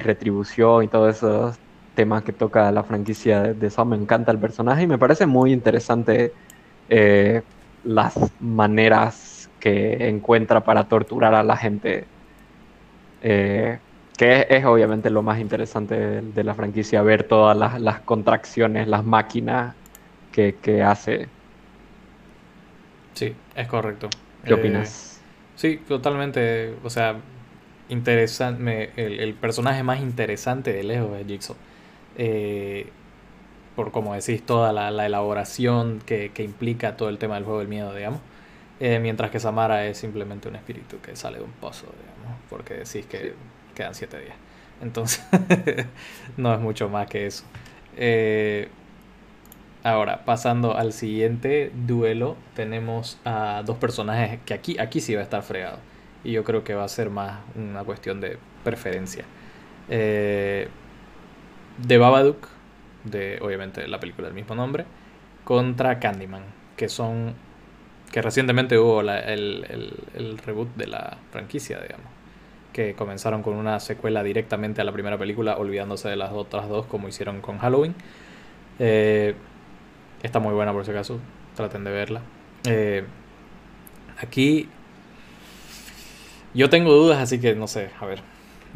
retribución 0.00 0.84
y 0.84 0.88
todos 0.88 1.16
esos 1.16 1.60
temas 1.94 2.22
que 2.22 2.32
toca 2.32 2.70
la 2.72 2.84
franquicia 2.84 3.42
de, 3.42 3.54
de 3.54 3.70
Saw, 3.70 3.84
me 3.86 3.96
encanta 3.96 4.32
el 4.32 4.40
personaje 4.40 4.82
y 4.84 4.86
me 4.86 4.98
parece 4.98 5.26
muy 5.26 5.52
interesante 5.52 6.36
las 7.82 8.34
maneras 8.40 9.50
que 9.58 10.08
encuentra 10.08 10.64
para 10.64 10.88
torturar 10.88 11.34
a 11.34 11.42
la 11.42 11.56
gente. 11.56 12.15
Eh, 13.28 13.80
que 14.16 14.40
es, 14.42 14.46
es 14.50 14.64
obviamente 14.64 15.10
lo 15.10 15.22
más 15.22 15.40
interesante 15.40 15.94
de, 15.96 16.22
de 16.22 16.44
la 16.44 16.54
franquicia, 16.54 17.02
ver 17.02 17.24
todas 17.28 17.56
las, 17.56 17.80
las 17.80 18.02
contracciones, 18.02 18.88
las 18.88 19.04
máquinas 19.04 19.76
que, 20.30 20.60
que 20.60 20.82
hace. 20.82 21.32
Sí, 23.14 23.34
es 23.54 23.68
correcto. 23.68 24.14
¿Qué 24.44 24.54
Eh, 24.54 24.54
opinas? 24.54 25.22
Sí, 25.54 25.78
totalmente. 25.88 26.78
O 26.84 26.90
sea, 26.90 27.24
interesante. 27.88 28.92
El, 29.04 29.20
el 29.20 29.38
personaje 29.38 29.82
más 29.82 30.00
interesante 30.00 30.72
de 30.72 30.84
lejos 30.84 31.18
es 31.18 31.26
Jigsaw. 31.26 31.56
Eh, 32.14 32.94
por 33.74 33.92
como 33.92 34.14
decís, 34.14 34.44
toda 34.46 34.72
la, 34.72 34.90
la 34.90 35.06
elaboración 35.06 36.00
que, 36.06 36.32
que 36.32 36.44
implica 36.44 36.96
todo 36.96 37.08
el 37.10 37.18
tema 37.18 37.36
del 37.36 37.44
juego 37.44 37.60
del 37.60 37.68
miedo, 37.68 37.94
digamos. 37.94 38.22
Eh, 38.80 38.98
mientras 39.00 39.30
que 39.30 39.40
Samara 39.40 39.86
es 39.86 39.98
simplemente 39.98 40.48
un 40.48 40.56
espíritu 40.56 41.00
que 41.00 41.16
sale 41.16 41.38
de 41.38 41.44
un 41.44 41.54
pozo, 41.54 41.94
digamos. 41.98 42.15
Porque 42.50 42.74
decís 42.74 43.06
que 43.06 43.34
quedan 43.74 43.94
siete 43.94 44.20
días. 44.20 44.36
Entonces, 44.82 45.24
no 46.36 46.54
es 46.54 46.60
mucho 46.60 46.88
más 46.88 47.08
que 47.08 47.26
eso. 47.26 47.44
Eh, 47.96 48.68
Ahora, 49.82 50.24
pasando 50.24 50.76
al 50.76 50.92
siguiente 50.92 51.70
duelo, 51.86 52.36
tenemos 52.54 53.20
a 53.24 53.62
dos 53.64 53.76
personajes 53.78 54.40
que 54.44 54.52
aquí, 54.54 54.76
aquí 54.80 55.00
sí 55.00 55.14
va 55.14 55.20
a 55.20 55.24
estar 55.24 55.42
fregado. 55.42 55.78
Y 56.24 56.32
yo 56.32 56.42
creo 56.42 56.64
que 56.64 56.74
va 56.74 56.82
a 56.84 56.88
ser 56.88 57.08
más 57.10 57.38
una 57.54 57.84
cuestión 57.84 58.20
de 58.20 58.36
preferencia. 58.64 59.24
Eh, 59.88 60.68
de 61.78 61.98
Babadook, 61.98 62.48
de 63.04 63.38
obviamente 63.42 63.86
la 63.88 64.00
película 64.00 64.28
del 64.28 64.34
mismo 64.34 64.54
nombre, 64.54 64.84
contra 65.44 65.98
Candyman, 66.00 66.44
que 66.76 66.88
son. 66.88 67.34
que 68.12 68.22
recientemente 68.22 68.78
hubo 68.78 69.02
la- 69.02 69.20
el, 69.20 69.66
el- 69.68 69.94
el 70.14 70.38
reboot 70.38 70.74
de 70.76 70.86
la 70.88 71.18
franquicia, 71.32 71.80
digamos. 71.80 72.06
Que 72.76 72.92
comenzaron 72.92 73.42
con 73.42 73.54
una 73.54 73.80
secuela 73.80 74.22
directamente 74.22 74.82
a 74.82 74.84
la 74.84 74.92
primera 74.92 75.16
película, 75.16 75.56
olvidándose 75.56 76.10
de 76.10 76.16
las 76.16 76.32
otras 76.32 76.68
dos, 76.68 76.84
como 76.84 77.08
hicieron 77.08 77.40
con 77.40 77.56
Halloween. 77.56 77.94
Eh, 78.78 79.34
Está 80.22 80.40
muy 80.40 80.52
buena 80.52 80.72
por 80.72 80.84
si 80.84 80.90
acaso. 80.90 81.18
Traten 81.54 81.84
de 81.84 81.90
verla. 81.90 82.20
Eh, 82.68 83.04
aquí 84.18 84.68
yo 86.54 86.68
tengo 86.70 86.92
dudas, 86.92 87.18
así 87.18 87.38
que 87.40 87.54
no 87.54 87.66
sé. 87.66 87.90
A 88.00 88.06
ver. 88.06 88.20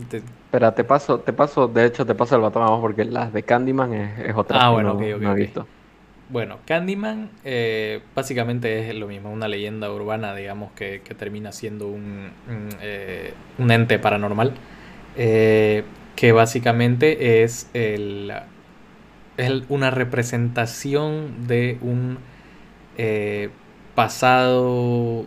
Te- 0.09 0.19
Espera, 0.19 0.75
te 0.75 0.83
paso, 0.85 1.21
te 1.21 1.33
paso, 1.33 1.69
de 1.69 1.85
hecho 1.87 2.07
te 2.07 2.14
paso 2.14 2.37
el 2.37 2.42
batón 2.42 2.80
porque 2.80 3.04
las 3.04 3.33
de 3.33 3.42
Candyman 3.42 3.92
es, 3.95 4.19
es 4.21 4.35
otra 4.35 4.66
Ah, 4.66 4.71
bueno, 4.71 4.95
no, 4.95 4.95
ok, 4.95 5.02
ok, 5.16 5.21
no 5.23 5.33
he 5.33 5.35
visto. 5.35 5.66
Bueno, 6.31 6.61
Candyman 6.65 7.29
eh, 7.45 8.03
básicamente 8.15 8.89
es 8.89 8.95
lo 8.95 9.09
mismo, 9.09 9.33
una 9.33 9.49
leyenda 9.49 9.93
urbana, 9.93 10.33
digamos, 10.33 10.71
que, 10.73 11.03
que 11.03 11.13
termina 11.13 11.51
siendo 11.51 11.89
un, 11.89 12.31
un, 12.49 12.69
eh, 12.81 13.35
ente 13.59 13.99
paranormal, 13.99 14.55
eh, 15.17 15.83
que 16.15 16.31
básicamente 16.31 17.43
es, 17.43 17.69
el, 17.75 18.33
es 19.39 19.63
una 19.69 19.91
representación 19.91 21.49
de 21.49 21.79
un 21.81 22.19
eh, 22.97 23.51
pasado 23.97 25.27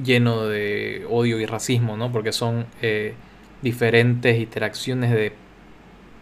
lleno 0.00 0.46
de 0.46 1.04
odio 1.10 1.40
y 1.40 1.46
racismo, 1.46 1.96
¿no? 1.96 2.12
Porque 2.12 2.32
son 2.32 2.66
diferentes 3.60 4.38
interacciones 4.38 5.10
de 5.10 5.32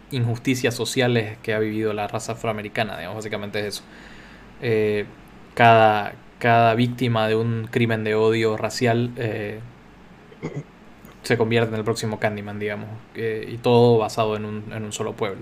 injusticias 0.09 0.73
sociales 0.73 1.37
que 1.43 1.53
ha 1.53 1.59
vivido 1.59 1.93
la 1.93 2.07
raza 2.07 2.31
afroamericana, 2.31 2.97
digamos, 2.97 3.17
básicamente 3.17 3.59
es 3.59 3.65
eso. 3.65 3.83
Eh, 4.65 5.05
cada, 5.55 6.15
cada 6.39 6.73
víctima 6.73 7.27
de 7.27 7.35
un 7.35 7.67
crimen 7.69 8.05
de 8.05 8.15
odio 8.15 8.55
racial 8.55 9.11
eh, 9.17 9.59
se 11.21 11.37
convierte 11.37 11.73
en 11.73 11.79
el 11.79 11.83
próximo 11.83 12.17
Candyman, 12.17 12.59
digamos, 12.59 12.87
eh, 13.13 13.45
y 13.51 13.57
todo 13.57 13.97
basado 13.97 14.37
en 14.37 14.45
un, 14.45 14.63
en 14.73 14.85
un 14.85 14.93
solo 14.93 15.13
pueblo. 15.13 15.41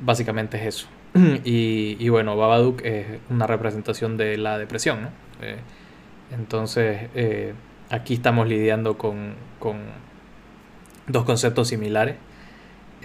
Básicamente 0.00 0.56
es 0.56 0.66
eso. 0.66 0.88
Y, 1.44 2.08
bueno, 2.08 2.36
Babadook 2.38 2.82
es 2.84 3.06
una 3.28 3.46
representación 3.46 4.16
de 4.16 4.38
la 4.38 4.56
depresión, 4.58 5.02
¿no? 5.02 5.10
Entonces, 6.30 7.08
aquí 7.90 8.14
estamos 8.14 8.48
lidiando 8.48 8.98
con, 8.98 9.34
con 9.58 9.78
dos 11.06 11.24
conceptos 11.24 11.68
similares. 11.68 12.16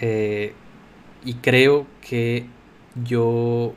Y 0.02 1.34
creo 1.42 1.88
que 2.02 2.48
yo, 2.96 3.74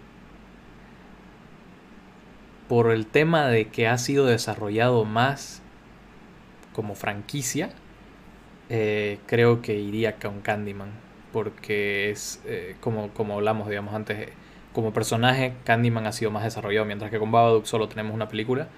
por 2.68 2.90
el 2.90 3.06
tema 3.06 3.46
de 3.46 3.68
que 3.68 3.88
ha 3.88 3.99
sido 3.99 4.26
desarrollado 4.26 5.04
más 5.04 5.62
como 6.75 6.94
franquicia, 6.94 7.70
eh, 8.68 9.18
creo 9.26 9.62
que 9.62 9.75
iría 9.75 10.16
con 10.16 10.40
Candyman. 10.40 10.90
Porque 11.32 12.11
es, 12.11 12.40
eh, 12.46 12.76
como, 12.80 13.11
como 13.11 13.35
hablamos, 13.35 13.68
digamos, 13.68 13.94
antes, 13.94 14.30
como 14.73 14.92
personaje, 14.92 15.52
Candyman 15.64 16.06
ha 16.06 16.12
sido 16.12 16.30
más 16.30 16.44
desarrollado, 16.44 16.87
mientras 16.87 17.11
que 17.11 17.18
con 17.18 17.30
Babadook 17.30 17.66
solo 17.66 17.88
tenemos 17.88 18.14
una 18.14 18.28
película. 18.28 18.68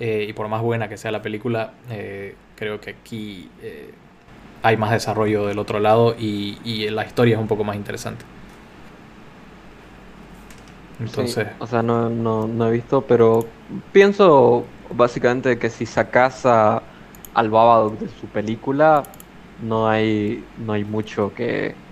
eh, 0.00 0.26
y 0.28 0.32
por 0.32 0.48
más 0.48 0.62
buena 0.62 0.88
que 0.88 0.96
sea 0.96 1.10
la 1.10 1.22
película, 1.22 1.74
eh, 1.90 2.36
creo 2.56 2.80
que 2.80 2.90
aquí 2.90 3.50
hay 4.62 4.76
más 4.76 4.92
desarrollo 4.92 5.46
del 5.46 5.58
otro 5.58 5.80
lado 5.80 6.14
y 6.18 6.88
la 6.90 7.04
historia 7.04 7.34
es 7.36 7.40
un 7.40 7.48
poco 7.48 7.64
más 7.64 7.76
interesante. 7.76 8.24
Entonces, 10.98 11.46
Sí, 11.46 11.56
o 11.58 11.66
sea, 11.66 11.82
no, 11.82 12.10
no, 12.10 12.48
no 12.48 12.68
he 12.68 12.72
visto, 12.72 13.06
pero 13.06 13.60
pienso 13.92 14.78
básicamente 14.90 15.58
que 15.58 15.70
si 15.70 15.86
sacas 15.86 16.44
a, 16.46 16.88
al 17.34 17.50
Babadook 17.50 18.00
de 18.00 18.08
su 18.08 18.30
película, 18.32 19.14
no 19.56 19.88
hay, 19.88 20.52
no 20.56 20.72
hay 20.72 20.84
mucho 20.84 21.32
que, 21.34 21.84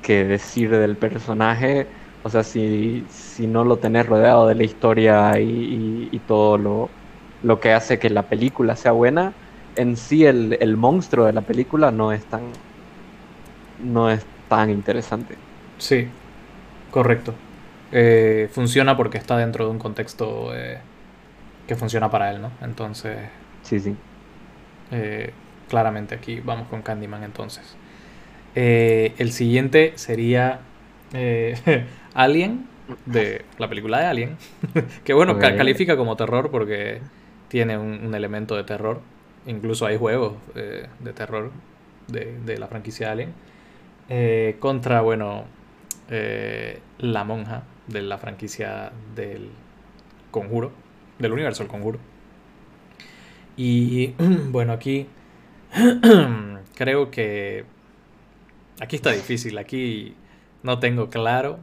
que 0.00 0.24
decir 0.24 0.70
del 0.70 0.98
personaje. 0.98 1.90
O 2.22 2.30
sea, 2.30 2.42
si, 2.44 3.06
si 3.08 3.46
no 3.46 3.64
lo 3.64 3.78
tenés 3.80 4.06
rodeado 4.06 4.46
de 4.46 4.54
la 4.54 4.64
historia 4.64 5.38
y, 5.40 5.44
y- 5.50 6.08
y 6.12 6.20
todo 6.20 6.58
lo, 6.58 6.96
lo 7.40 7.60
que 7.60 7.72
hace 7.72 7.98
que 7.98 8.10
la 8.10 8.28
película 8.28 8.76
sea 8.76 8.92
buena, 8.92 9.36
en 9.74 9.96
sí 9.96 10.24
el, 10.26 10.56
el 10.60 10.76
monstruo 10.76 11.26
de 11.26 11.32
la 11.32 11.42
película 11.46 11.90
no 11.92 12.12
es 12.12 12.28
tan, 12.28 12.62
no 13.76 14.08
es 14.10 14.26
tan 14.48 14.70
interesante. 14.70 15.42
sí, 15.78 16.22
correcto. 16.90 17.46
Eh, 17.92 18.48
funciona 18.52 18.96
porque 18.96 19.18
está 19.18 19.36
dentro 19.36 19.66
de 19.66 19.70
un 19.70 19.78
contexto 19.78 20.52
eh, 20.56 20.80
que 21.66 21.76
funciona 21.76 22.10
para 22.10 22.30
él, 22.32 22.42
¿no? 22.42 22.52
Entonces, 22.62 23.18
Sí, 23.62 23.78
sí. 23.80 23.96
eh, 24.90 25.32
claramente 25.68 26.14
aquí 26.14 26.40
vamos 26.40 26.68
con 26.68 26.82
Candyman 26.82 27.22
entonces. 27.24 27.78
Eh, 28.54 29.14
el 29.18 29.32
siguiente 29.32 29.92
sería 29.96 30.60
eh, 31.12 31.86
Alien, 32.14 32.68
de 33.06 33.46
la 33.58 33.68
película 33.68 34.00
de 34.00 34.06
Alien, 34.06 34.38
que 35.04 35.14
bueno, 35.14 35.38
califica 35.38 35.96
como 35.96 36.16
terror 36.16 36.50
porque 36.50 37.00
tiene 37.48 37.78
un, 37.78 38.06
un 38.06 38.14
elemento 38.14 38.56
de 38.56 38.64
terror. 38.64 39.00
Incluso 39.46 39.86
hay 39.86 39.96
juegos 39.98 40.34
de 40.54 41.12
terror 41.14 41.52
de, 42.08 42.38
de 42.44 42.58
la 42.58 42.68
franquicia 42.68 43.10
Alien. 43.12 43.34
Contra, 44.60 45.00
bueno, 45.00 45.44
la 46.98 47.24
monja 47.24 47.62
de 47.92 48.02
la 48.02 48.18
franquicia 48.18 48.92
del 49.14 49.50
Conjuro, 50.30 50.72
del 51.18 51.32
universo 51.32 51.62
del 51.62 51.70
Conjuro. 51.70 52.00
Y 53.56 54.14
bueno, 54.50 54.72
aquí 54.72 55.08
creo 56.76 57.10
que 57.10 57.64
aquí 58.80 58.96
está 58.96 59.12
difícil, 59.12 59.58
aquí 59.58 60.16
no 60.62 60.78
tengo 60.78 61.10
claro, 61.10 61.60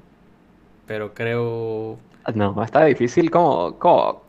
pero 0.86 1.14
creo, 1.14 2.00
No, 2.36 2.64
está 2.64 2.86
difícil. 2.86 3.32
¿Cómo, 3.32 3.78
cómo, 3.80 4.24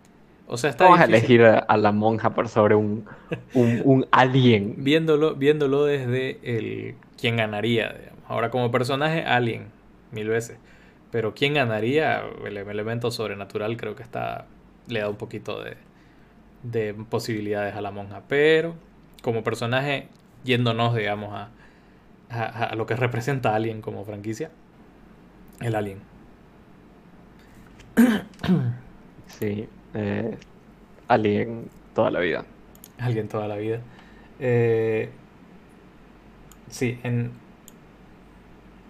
o 0.46 0.56
sea, 0.56 0.70
está 0.70 0.86
cómo 0.86 0.90
vas 0.90 1.00
a 1.00 1.04
elegir 1.04 1.42
a, 1.44 1.58
a 1.58 1.76
la 1.76 1.92
monja 1.92 2.34
por 2.34 2.48
sobre 2.48 2.74
un, 2.74 3.08
un, 3.52 3.80
un 3.84 4.06
alien? 4.12 4.76
viéndolo, 4.76 5.34
viéndolo 5.36 5.84
desde 5.84 6.38
el 6.42 6.96
quién 7.18 7.36
ganaría, 7.36 7.92
digamos. 7.92 8.20
Ahora 8.28 8.50
como 8.50 8.70
personaje, 8.70 9.24
Alien, 9.24 9.72
mil 10.12 10.28
veces. 10.28 10.58
Pero 11.10 11.34
quién 11.34 11.54
ganaría, 11.54 12.22
el 12.44 12.56
elemento 12.56 13.10
sobrenatural 13.10 13.76
creo 13.76 13.96
que 13.96 14.02
está 14.02 14.46
le 14.88 15.00
da 15.00 15.08
un 15.08 15.16
poquito 15.16 15.62
de, 15.62 15.76
de 16.62 16.94
posibilidades 16.94 17.74
a 17.76 17.80
la 17.82 17.90
monja. 17.90 18.22
Pero 18.28 18.76
como 19.22 19.42
personaje, 19.44 20.08
yéndonos, 20.44 20.94
digamos, 20.94 21.34
a, 21.34 21.50
a, 22.30 22.64
a 22.66 22.74
lo 22.76 22.86
que 22.86 22.96
representa 22.96 23.54
Alien 23.54 23.82
como 23.82 24.04
franquicia, 24.04 24.50
el 25.60 25.74
Alien. 25.74 26.00
Sí, 29.26 29.68
eh, 29.94 30.38
Alien 31.08 31.70
toda 31.94 32.10
la 32.10 32.20
vida. 32.20 32.46
Alguien 32.98 33.28
toda 33.28 33.48
la 33.48 33.56
vida. 33.56 33.80
Eh, 34.40 35.10
sí, 36.68 36.98
en... 37.02 37.32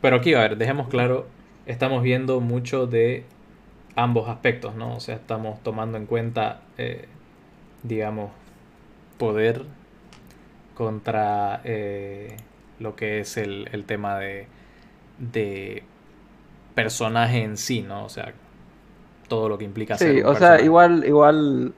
Pero 0.00 0.16
aquí, 0.16 0.34
a 0.34 0.40
ver, 0.40 0.56
dejemos 0.56 0.88
claro, 0.88 1.26
estamos 1.66 2.02
viendo 2.02 2.40
mucho 2.40 2.86
de 2.86 3.24
ambos 3.96 4.28
aspectos, 4.28 4.74
¿no? 4.76 4.96
O 4.96 5.00
sea, 5.00 5.16
estamos 5.16 5.62
tomando 5.62 5.98
en 5.98 6.06
cuenta, 6.06 6.62
eh, 6.78 7.08
digamos, 7.84 8.32
poder 9.18 9.66
contra 10.74 11.60
eh, 11.64 12.36
lo 12.78 12.96
que 12.96 13.20
es 13.20 13.36
el, 13.36 13.68
el 13.72 13.84
tema 13.84 14.18
de, 14.18 14.46
de 15.18 15.84
personaje 16.74 17.42
en 17.42 17.56
sí, 17.56 17.82
¿no? 17.82 18.04
O 18.04 18.08
sea, 18.08 18.34
todo 19.28 19.48
lo 19.48 19.58
que 19.58 19.64
implica 19.64 19.98
ser 19.98 20.16
Sí, 20.16 20.20
un 20.20 20.24
o 20.24 20.34
sea, 20.34 20.60
igual, 20.62 21.04
igual, 21.04 21.74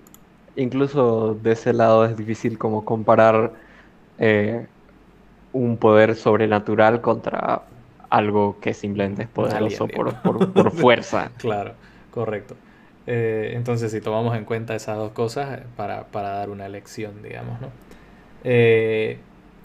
incluso 0.57 1.35
de 1.35 1.53
ese 1.53 1.73
lado 1.73 2.05
es 2.05 2.17
difícil 2.17 2.59
como 2.59 2.85
comparar 2.85 3.53
eh, 4.19 4.69
un 5.53 5.79
poder 5.79 6.17
sobrenatural 6.17 7.01
contra 7.03 7.63
algo 8.13 8.61
que 8.61 8.75
simplemente 8.75 9.23
es 9.23 9.29
poderoso 9.29 9.89
por, 9.89 10.15
digamos. 10.15 10.23
por, 10.23 10.53
por 10.53 10.71
fuerza. 10.81 11.31
Claro, 11.39 11.75
correcto. 12.11 12.57
Eh, 13.07 13.53
entonces, 13.57 13.91
si 13.91 14.01
tomamos 14.01 14.37
en 14.37 14.45
cuenta 14.45 14.75
esas 14.75 14.97
dos 14.97 15.13
cosas 15.13 15.59
eh, 15.59 15.63
para, 15.77 16.05
para 16.07 16.31
dar 16.31 16.51
una 16.51 16.67
elección, 16.67 17.23
digamos, 17.23 17.61
¿no? 17.61 17.69
Eh, 18.45 19.19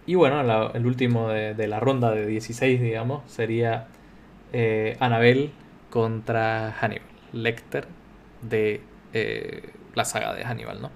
y 0.06 0.16
bueno, 0.16 0.42
la- 0.44 0.72
el 0.74 0.86
último 0.86 1.30
de, 1.30 1.54
de 1.54 1.68
la 1.68 1.80
ronda 1.80 2.12
de 2.12 2.26
16, 2.26 2.82
digamos, 2.82 3.30
sería 3.30 3.88
eh, 4.54 4.98
Annabelle 5.00 5.52
contra 5.90 6.74
Hannibal 6.80 7.06
Lecter 7.34 7.88
de 8.42 8.82
la 9.96 10.06
saga 10.06 10.34
de 10.36 10.44
Hannibal, 10.46 10.82
¿no? 10.82 10.92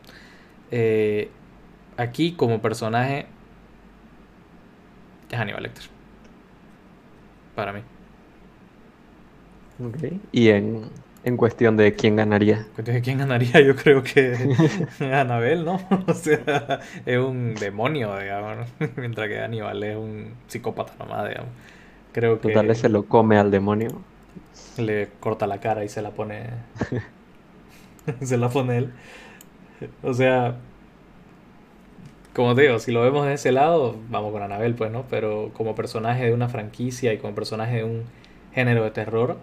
Aquí 1.97 2.33
como 2.33 2.61
personaje 2.61 3.25
es 5.29 5.37
Hannibal 5.39 5.63
Lecter, 5.63 5.85
para 7.55 7.73
mí. 7.73 7.81
Ok. 9.79 10.03
Y 10.31 10.49
en, 10.49 10.91
en 11.23 11.37
cuestión 11.37 11.75
de 11.77 11.95
quién 11.95 12.15
ganaría. 12.15 12.67
Cuestión 12.73 12.95
de 12.97 13.01
quién 13.01 13.17
ganaría, 13.17 13.59
yo 13.61 13.75
creo 13.75 14.01
que 14.03 14.33
Anabel, 15.13 15.65
¿no? 15.65 15.79
O 16.07 16.13
sea, 16.13 16.79
es 17.05 17.17
un 17.19 17.55
demonio, 17.55 18.17
digamos. 18.17 18.67
Mientras 18.95 19.27
que 19.27 19.39
Aníbal 19.39 19.83
es 19.83 19.97
un 19.97 20.35
psicópata 20.47 20.93
nomás, 20.99 21.27
digamos. 21.27 21.51
Creo 22.13 22.39
Total, 22.41 22.69
que 22.69 22.71
ese 22.71 22.89
lo 22.89 23.07
come 23.07 23.37
al 23.37 23.51
demonio. 23.51 24.03
le 24.77 25.09
corta 25.19 25.47
la 25.47 25.59
cara 25.59 25.83
y 25.85 25.89
se 25.89 26.01
la 26.01 26.11
pone. 26.11 26.49
se 28.21 28.37
la 28.37 28.49
pone 28.49 28.77
él. 28.77 28.93
O 30.01 30.13
sea, 30.13 30.57
como 32.33 32.55
te 32.55 32.61
digo, 32.63 32.79
si 32.79 32.91
lo 32.91 33.01
vemos 33.01 33.25
de 33.25 33.33
ese 33.33 33.51
lado, 33.51 33.95
vamos 34.09 34.31
con 34.31 34.41
Anabel, 34.41 34.73
pues, 34.75 34.91
¿no? 34.91 35.05
Pero 35.09 35.51
como 35.53 35.75
personaje 35.75 36.25
de 36.25 36.33
una 36.33 36.47
franquicia 36.47 37.13
y 37.13 37.17
como 37.17 37.35
personaje 37.35 37.77
de 37.77 37.83
un 37.83 38.03
género 38.53 38.83
de 38.83 38.91
terror, 38.91 39.37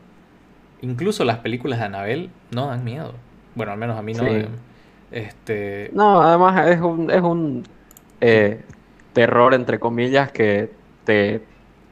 incluso 0.81 1.25
las 1.25 1.39
películas 1.39 1.79
de 1.81 1.85
Anabel 1.87 2.31
no 2.51 2.69
dan 2.69 2.85
miedo. 2.85 3.13
Bueno, 3.55 3.73
al 3.73 3.79
menos 3.79 3.99
a 3.99 4.03
mí 4.03 4.15
no. 4.15 4.25
Sí. 4.25 4.31
digamos. 4.31 4.59
Este. 5.11 5.91
No, 5.93 6.23
además 6.23 6.69
es 6.69 6.81
un, 6.81 7.11
es 7.11 7.23
un 7.23 7.65
eh, 8.21 8.63
terror, 9.13 9.55
entre 9.55 9.79
comillas, 9.79 10.31
que 10.33 10.71
te... 11.05 11.43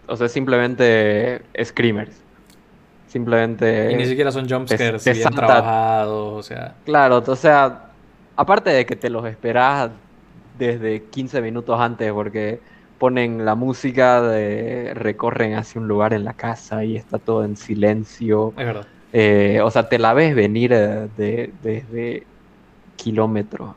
O 0.07 0.17
sea, 0.17 0.29
simplemente 0.29 1.43
screamers. 1.62 2.23
Simplemente... 3.09 3.91
Y 3.93 3.97
ni 3.97 4.05
siquiera 4.07 4.31
son 4.31 4.49
jumpscares 4.49 5.05
bien 5.05 5.17
salta- 5.17 5.47
trabajados, 5.47 6.38
o 6.38 6.43
sea. 6.43 6.75
Claro, 6.85 7.23
o 7.26 7.37
sea, 7.37 7.91
aparte 8.37 8.71
de 8.71 8.87
que 8.87 8.97
te 8.97 9.11
los 9.11 9.25
esperás 9.26 9.91
desde 10.58 11.04
15 11.04 11.40
minutos 11.42 11.80
antes 11.80 12.12
porque 12.12 12.60
ponen 12.99 13.45
la 13.45 13.54
música, 13.54 14.23
de, 14.23 14.92
recorren 14.95 15.54
hacia 15.54 15.80
un 15.80 15.88
lugar 15.88 16.12
en 16.12 16.25
la 16.25 16.34
casa 16.34 16.84
y 16.84 16.97
está 16.97 17.19
todo 17.19 17.45
en 17.45 17.56
silencio. 17.56 18.52
Es 18.56 18.66
verdad. 18.66 18.86
Eh, 19.12 19.60
o 19.62 19.71
sea, 19.71 19.88
te 19.88 19.99
la 19.99 20.14
ves 20.14 20.34
venir 20.34 20.73
eh, 20.73 21.08
de, 21.16 21.52
desde 21.62 22.25
kilómetros, 22.97 23.75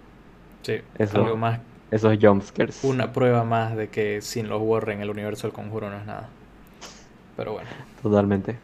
Sí. 0.61 0.75
Eso. 0.97 1.23
Algo 1.23 1.37
más 1.37 1.59
esos 1.91 2.17
jumpscares. 2.21 2.83
una 2.83 3.11
prueba 3.11 3.43
más 3.43 3.75
de 3.75 3.89
que 3.89 4.21
sin 4.21 4.47
los 4.47 4.61
Warren 4.61 5.01
el 5.01 5.09
universo 5.09 5.47
del 5.47 5.53
conjuro 5.53 5.89
no 5.89 5.97
es 5.97 6.05
nada. 6.05 6.29
Pero 7.35 7.53
bueno. 7.53 7.69
Totalmente. 8.01 8.57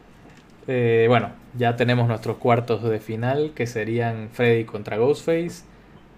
Eh, 0.68 1.06
bueno, 1.08 1.30
ya 1.56 1.76
tenemos 1.76 2.08
nuestros 2.08 2.36
cuartos 2.36 2.82
de 2.82 2.98
final 2.98 3.52
que 3.54 3.66
serían 3.66 4.28
Freddy 4.32 4.64
contra 4.64 4.96
Ghostface, 4.96 5.64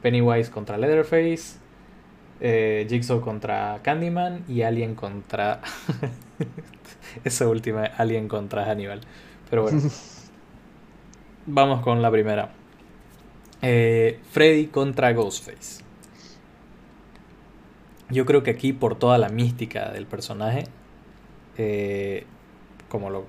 Pennywise 0.03 0.51
contra 0.51 0.77
Leatherface, 0.79 1.59
eh, 2.41 2.87
Jigsaw 2.89 3.21
contra 3.21 3.81
Candyman 3.83 4.45
y 4.49 4.63
Alien 4.63 4.95
contra... 4.95 5.61
Esa 7.25 7.49
última, 7.49 7.85
Alien 7.85 8.29
contra 8.29 8.65
Hannibal. 8.65 9.01
Pero 9.51 9.63
bueno, 9.63 9.81
vamos 11.47 11.83
con 11.83 12.03
la 12.03 12.11
primera. 12.11 12.51
Eh, 13.63 14.21
Freddy 14.31 14.67
contra 14.67 15.13
Ghostface. 15.13 15.83
Yo 18.11 18.25
creo 18.25 18.43
que 18.43 18.51
aquí 18.51 18.73
por 18.73 18.99
toda 18.99 19.19
la 19.19 19.29
mística 19.29 19.91
del 19.91 20.07
personaje, 20.07 20.65
eh, 21.57 22.25
como 22.89 23.11
lo 23.11 23.27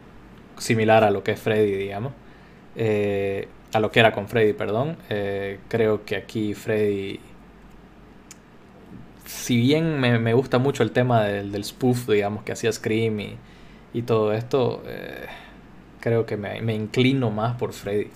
similar 0.57 1.03
a 1.03 1.11
lo 1.11 1.23
que 1.23 1.31
es 1.31 1.39
Freddy, 1.39 1.73
digamos, 1.73 2.13
eh, 2.75 3.47
a 3.73 3.79
lo 3.79 3.91
que 3.91 3.99
era 3.99 4.13
con 4.13 4.27
Freddy, 4.27 4.53
perdón, 4.53 4.97
creo 5.67 6.05
que 6.05 6.15
aquí 6.15 6.53
Freddy, 6.53 7.19
si 9.29 9.57
bien 9.57 9.99
me, 9.99 10.19
me 10.19 10.33
gusta 10.33 10.59
mucho 10.59 10.83
el 10.83 10.91
tema 10.91 11.23
del, 11.23 11.51
del 11.51 11.63
spoof, 11.65 12.07
digamos, 12.09 12.43
que 12.43 12.51
hacía 12.53 12.71
Scream 12.71 13.19
y, 13.19 13.41
y 13.93 14.03
todo 14.03 14.33
esto, 14.33 14.83
eh, 14.87 15.27
creo 15.99 16.25
que 16.25 16.37
me, 16.37 16.61
me 16.61 16.75
inclino 16.75 17.31
más 17.31 17.55
por 17.57 17.73
Freddy. 17.73 18.11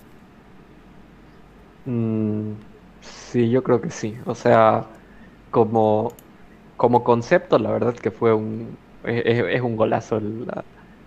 Mm, 1.84 2.54
sí, 3.00 3.50
yo 3.50 3.62
creo 3.62 3.80
que 3.80 3.90
sí. 3.90 4.16
O 4.26 4.34
sea, 4.34 4.90
como, 5.50 6.22
como 6.76 7.04
concepto, 7.04 7.58
la 7.58 7.70
verdad 7.72 7.94
que 7.96 8.10
fue 8.10 8.34
un... 8.34 8.78
Es, 9.04 9.62
un 9.62 9.76
golazo 9.76 10.20
la, 10.20 10.64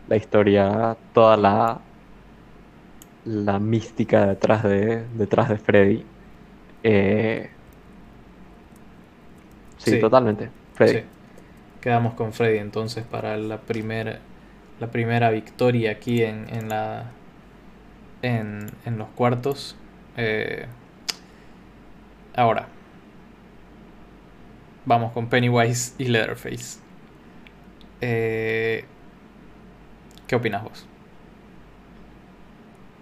la 0.08 0.18
historia, 0.18 0.98
toda 1.14 1.38
la, 1.38 1.82
la 3.24 3.60
mística 3.60 4.26
detrás 4.28 4.64
de, 4.64 5.08
detrás 5.10 5.50
de 5.50 5.58
Freddy. 5.58 6.06
Eh, 6.84 7.57
sí, 9.88 9.98
Sí. 9.98 10.00
totalmente. 10.00 10.52
Freddy. 10.74 11.00
Sí. 11.00 11.10
Quedamos 11.82 12.16
con 12.16 12.34
Freddy 12.34 12.60
entonces 12.60 13.06
para 13.06 13.38
la 13.38 13.66
primera 13.66 14.22
la 14.80 14.92
primera 14.92 15.32
victoria 15.32 15.92
aquí 15.92 16.24
en, 16.24 16.50
en 16.50 16.70
la 16.70 17.20
en, 18.22 18.80
en 18.86 18.98
los 18.98 19.10
cuartos. 19.10 19.76
Eh, 20.16 20.68
ahora 22.34 22.68
vamos 24.86 25.12
con 25.14 25.30
Pennywise 25.30 25.94
y 26.00 26.06
Leatherface. 26.06 26.80
Eh, 28.02 28.86
¿Qué 30.28 30.36
opinas 30.36 30.64
vos? 30.64 30.90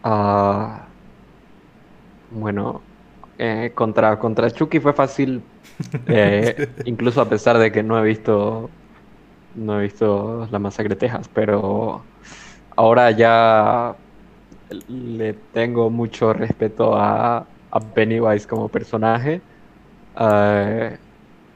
Ah, 0.03 0.95
bueno, 2.29 2.87
eh, 3.37 3.73
contra, 3.75 4.17
contra 4.19 4.51
Chucky 4.51 4.79
fue 4.79 4.93
fácil, 4.93 5.43
eh, 6.07 6.67
incluso 6.85 7.21
a 7.21 7.29
pesar 7.29 7.57
de 7.57 7.71
que 7.71 7.83
no 7.83 7.99
he 7.99 8.03
visto, 8.03 8.69
no 9.55 9.79
he 9.79 9.83
visto 9.83 10.47
la 10.51 10.59
masacre 10.59 10.89
de 10.89 10.95
Texas, 10.95 11.29
pero 11.33 12.03
ahora 12.75 13.11
ya 13.11 13.95
le 14.87 15.33
tengo 15.53 15.89
mucho 15.89 16.33
respeto 16.33 16.95
a, 16.95 17.45
Pennywise 17.93 18.47
como 18.47 18.69
personaje, 18.69 19.41
eh, 20.17 20.97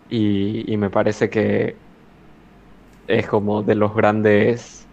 y, 0.10 0.74
y 0.74 0.76
me 0.76 0.90
parece 0.90 1.30
que 1.30 1.78
es 3.08 3.26
como 3.26 3.64
de 3.64 3.76
los 3.76 3.96
grandes, 3.96 4.86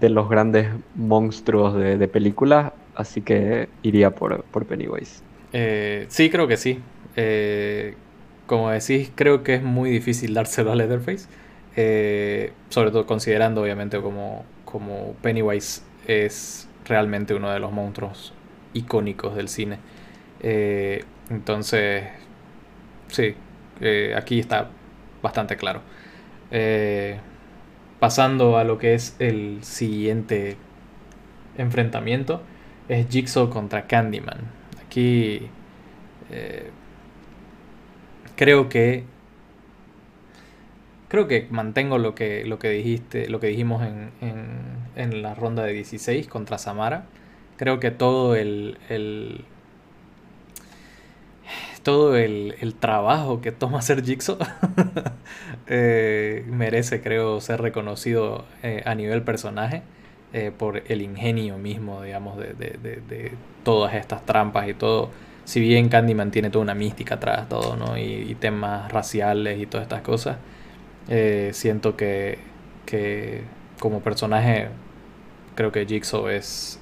de 0.00 0.10
los 0.10 0.28
grandes 0.28 0.68
monstruos 0.94 1.74
de, 1.74 1.98
de 1.98 2.06
películas, 2.06 2.72
así 2.94 3.20
que 3.20 3.68
iría 3.82 4.10
por, 4.10 4.44
por 4.44 4.64
Pennywise. 4.64 5.22
Eh, 5.52 6.06
sí, 6.08 6.30
creo 6.30 6.46
que 6.46 6.56
sí. 6.56 6.80
Eh, 7.16 7.94
como 8.50 8.70
decís, 8.70 9.12
creo 9.14 9.44
que 9.44 9.54
es 9.54 9.62
muy 9.62 9.90
difícil 9.90 10.34
dárselo 10.34 10.72
a 10.72 10.74
Leatherface. 10.74 11.28
Eh, 11.76 12.52
sobre 12.68 12.90
todo 12.90 13.06
considerando, 13.06 13.62
obviamente, 13.62 14.00
como, 14.00 14.44
como 14.64 15.14
Pennywise 15.22 15.82
es 16.08 16.68
realmente 16.84 17.32
uno 17.32 17.48
de 17.52 17.60
los 17.60 17.70
monstruos 17.70 18.32
icónicos 18.72 19.36
del 19.36 19.46
cine. 19.46 19.78
Eh, 20.40 21.04
entonces, 21.30 22.08
sí, 23.06 23.36
eh, 23.80 24.14
aquí 24.16 24.40
está 24.40 24.68
bastante 25.22 25.56
claro. 25.56 25.82
Pasando 28.00 28.58
a 28.58 28.64
lo 28.64 28.78
que 28.78 28.94
es 28.94 29.14
el 29.20 29.60
siguiente 29.62 30.56
enfrentamiento, 31.56 32.42
es 32.88 33.06
Jigsaw 33.08 33.48
contra 33.48 33.86
Candyman. 33.86 34.38
aquí 34.84 35.48
creo 38.40 38.70
que 38.70 39.04
creo 41.08 41.28
que 41.28 41.46
mantengo 41.50 41.98
lo 41.98 42.14
que, 42.14 42.46
lo 42.46 42.58
que 42.58 42.70
dijiste, 42.70 43.28
lo 43.28 43.38
que 43.38 43.48
dijimos 43.48 43.82
en, 43.82 44.12
en, 44.96 45.20
la 45.22 45.34
ronda 45.34 45.62
de 45.64 45.74
16 45.74 46.26
contra 46.26 46.56
Samara. 46.56 47.04
Creo 47.58 47.80
que 47.80 47.90
todo 47.90 48.34
el, 48.36 48.78
el 48.88 49.44
todo 51.82 52.16
el, 52.16 52.54
el, 52.60 52.74
trabajo 52.76 53.42
que 53.42 53.52
toma 53.52 53.80
hacer 53.80 54.02
Jigsaw 54.02 54.38
eh, 55.66 56.42
merece, 56.48 57.02
creo, 57.02 57.42
ser 57.42 57.60
reconocido 57.60 58.46
eh, 58.62 58.82
a 58.86 58.94
nivel 58.94 59.22
personaje 59.22 59.82
eh, 60.32 60.50
por 60.50 60.82
el 60.88 61.02
ingenio 61.02 61.58
mismo, 61.58 62.00
digamos, 62.00 62.38
de, 62.38 62.54
de, 62.54 62.78
de, 62.82 63.02
de, 63.06 63.32
todas 63.64 63.92
estas 63.92 64.24
trampas 64.24 64.66
y 64.66 64.72
todo. 64.72 65.10
Si 65.50 65.58
bien 65.58 65.88
Candyman 65.88 66.30
tiene 66.30 66.48
toda 66.48 66.62
una 66.62 66.74
mística 66.74 67.16
atrás, 67.16 67.48
todo, 67.48 67.74
¿no? 67.74 67.96
Y, 67.98 68.02
y 68.02 68.36
temas 68.36 68.92
raciales 68.92 69.58
y 69.58 69.66
todas 69.66 69.82
estas 69.82 70.00
cosas. 70.00 70.36
Eh, 71.08 71.50
siento 71.54 71.96
que, 71.96 72.38
que, 72.86 73.42
como 73.80 73.98
personaje 74.00 74.68
creo 75.56 75.72
que 75.72 75.86
Jigsaw 75.86 76.28
es, 76.28 76.80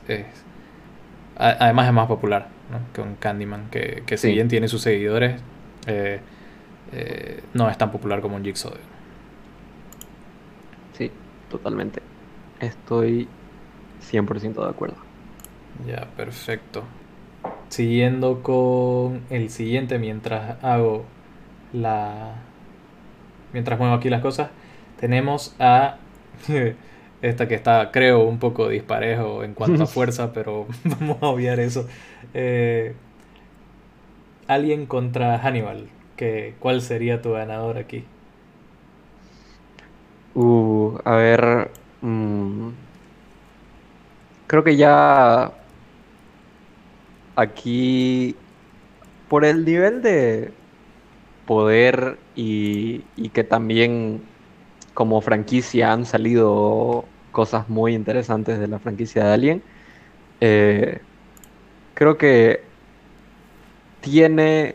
además 1.37 1.87
es 1.87 1.93
más 1.95 2.09
popular 2.09 2.49
que 2.93 3.01
un 3.01 3.15
Candyman 3.15 3.71
que, 3.71 4.03
que 4.05 4.19
si 4.19 4.33
bien 4.33 4.49
tiene 4.49 4.69
sus 4.69 4.83
seguidores 4.83 5.41
eh, 5.87 6.21
eh, 6.93 7.43
no 7.55 7.71
es 7.71 7.79
tan 7.79 7.91
popular 7.91 8.21
como 8.21 8.37
un 8.37 8.45
Jigsaw. 8.45 8.73
Sí 10.93 11.11
totalmente. 11.51 12.03
Estoy 12.61 13.29
100% 14.03 14.63
de 14.63 14.69
acuerdo. 14.69 14.97
Ya 15.87 16.07
perfecto 16.19 16.85
siguiendo 17.69 18.43
con 18.43 19.23
el 19.31 19.51
siguiente 19.51 19.99
mientras 19.99 20.63
hago 20.65 21.05
la 21.73 22.37
mientras 23.53 23.79
muevo 23.79 23.95
aquí 23.95 24.11
las 24.11 24.23
cosas, 24.23 24.51
tenemos 25.01 25.55
a 25.59 25.99
esta 27.23 27.49
que 27.49 27.55
está, 27.55 27.91
creo, 27.93 28.25
un 28.25 28.39
poco 28.39 28.69
disparejo 28.69 29.45
en 29.45 29.55
cuanto 29.55 29.83
a 29.85 29.87
fuerza, 29.89 30.33
pero 30.33 30.67
vamos 30.85 31.19
a 31.23 31.29
obviar 31.29 31.61
eso. 31.61 31.87
Eh, 32.35 32.95
Alien 34.49 34.87
contra 34.87 35.39
Hannibal. 35.39 35.89
Que, 36.17 36.57
¿Cuál 36.59 36.83
sería 36.83 37.23
tu 37.23 37.33
ganador 37.33 37.79
aquí? 37.79 38.05
Uh, 40.35 40.99
a 41.05 41.17
ver. 41.17 41.71
Mm, 42.01 42.71
creo 44.47 44.65
que 44.65 44.77
ya. 44.77 45.53
Aquí. 47.39 48.37
Por 49.29 49.45
el 49.45 49.65
nivel 49.65 50.01
de, 50.01 50.53
poder 51.49 52.19
y, 52.37 53.01
que 53.33 53.43
también 53.43 54.23
como 54.93 55.23
franquicia 55.23 55.93
han 55.93 56.05
salido 56.05 57.07
cosas 57.33 57.71
muy 57.71 57.95
interesantes 57.95 58.59
de 58.59 58.69
la 58.69 58.79
franquicia 58.79 59.25
de 59.25 59.33
Alien. 59.33 59.63
Eh, 60.43 61.01
creo 61.95 62.19
que 62.19 62.63
tiene 64.03 64.75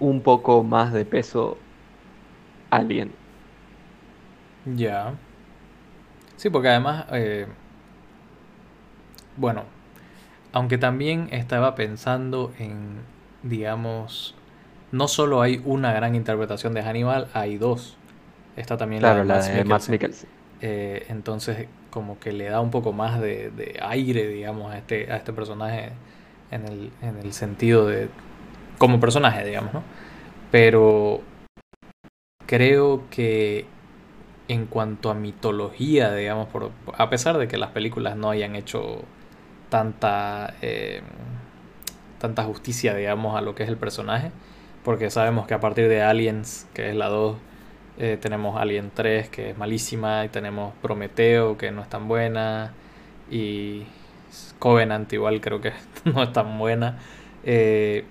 un 0.00 0.22
poco 0.22 0.64
más 0.64 0.92
de 0.92 1.04
peso 1.04 1.56
Alien. 2.70 3.12
Ya. 4.74 5.14
Sí, 6.34 6.50
porque 6.50 6.68
además, 6.68 7.06
eh, 7.12 7.46
bueno, 9.36 9.62
aunque 10.56 10.78
también 10.78 11.28
estaba 11.32 11.74
pensando 11.74 12.50
en, 12.58 13.00
digamos, 13.42 14.34
no 14.90 15.06
solo 15.06 15.42
hay 15.42 15.60
una 15.66 15.92
gran 15.92 16.14
interpretación 16.14 16.72
de 16.72 16.82
Hannibal, 16.82 17.28
hay 17.34 17.58
dos. 17.58 17.98
Está 18.56 18.78
también 18.78 19.02
la 19.02 19.22
de, 19.22 19.64
Max 19.66 19.90
Mikkelsen. 19.90 20.30
Eh, 20.62 21.04
entonces, 21.10 21.68
como 21.90 22.18
que 22.18 22.32
le 22.32 22.46
da 22.46 22.62
un 22.62 22.70
poco 22.70 22.94
más 22.94 23.20
de, 23.20 23.78
aire, 23.82 24.28
digamos, 24.28 24.72
a 24.72 24.78
este, 24.78 25.12
a 25.12 25.16
este 25.16 25.34
personaje 25.34 25.90
en 26.50 26.64
el, 26.66 26.90
en 27.02 27.18
el 27.18 27.34
sentido 27.34 27.86
de. 27.86 28.08
como 28.78 28.98
personaje, 28.98 29.44
digamos, 29.44 29.74
¿no? 29.74 29.82
Pero 30.50 31.20
creo 32.46 33.02
que 33.10 33.66
en 34.48 34.64
cuanto 34.64 35.10
a 35.10 35.14
mitología, 35.14 36.14
digamos, 36.14 36.48
por, 36.48 36.70
a 36.96 37.10
pesar 37.10 37.36
de 37.36 37.46
que 37.46 37.58
las 37.58 37.72
películas 37.72 38.16
no 38.16 38.30
hayan 38.30 38.56
hecho 38.56 39.04
tanta, 39.68 40.54
eh, 40.62 41.02
tanta 42.18 42.44
justicia, 42.44 42.94
digamos, 42.94 43.36
a 43.36 43.40
lo 43.40 43.54
que 43.54 43.62
es 43.64 43.68
el 43.68 43.76
personaje, 43.76 44.30
porque 44.84 45.10
sabemos 45.10 45.46
que 45.46 45.54
a 45.54 45.60
partir 45.60 45.88
de 45.88 46.02
Aliens, 46.02 46.66
que 46.74 46.90
es 46.90 46.96
la 46.96 47.08
2, 47.08 47.36
eh, 47.98 48.18
tenemos 48.20 48.60
Alien 48.60 48.90
3, 48.94 49.28
que 49.28 49.50
es 49.50 49.58
malísima, 49.58 50.24
y 50.24 50.28
tenemos 50.28 50.74
Prometeo, 50.82 51.56
que 51.56 51.70
no 51.72 51.82
es 51.82 51.88
tan 51.88 52.08
buena, 52.08 52.72
y 53.30 53.84
Covenant 54.58 55.12
igual 55.12 55.40
creo 55.40 55.60
que 55.60 55.72
no 56.04 56.22
es 56.22 56.32
tan 56.32 56.58
buena. 56.58 56.98
Eh, 57.44 58.04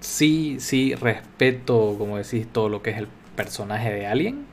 sí, 0.00 0.58
sí, 0.60 0.94
respeto, 0.94 1.96
como 1.98 2.16
decís, 2.16 2.46
todo 2.52 2.68
lo 2.68 2.82
que 2.82 2.90
es 2.90 2.98
el 2.98 3.08
personaje 3.36 3.92
de 3.92 4.06
Alien. 4.06 4.46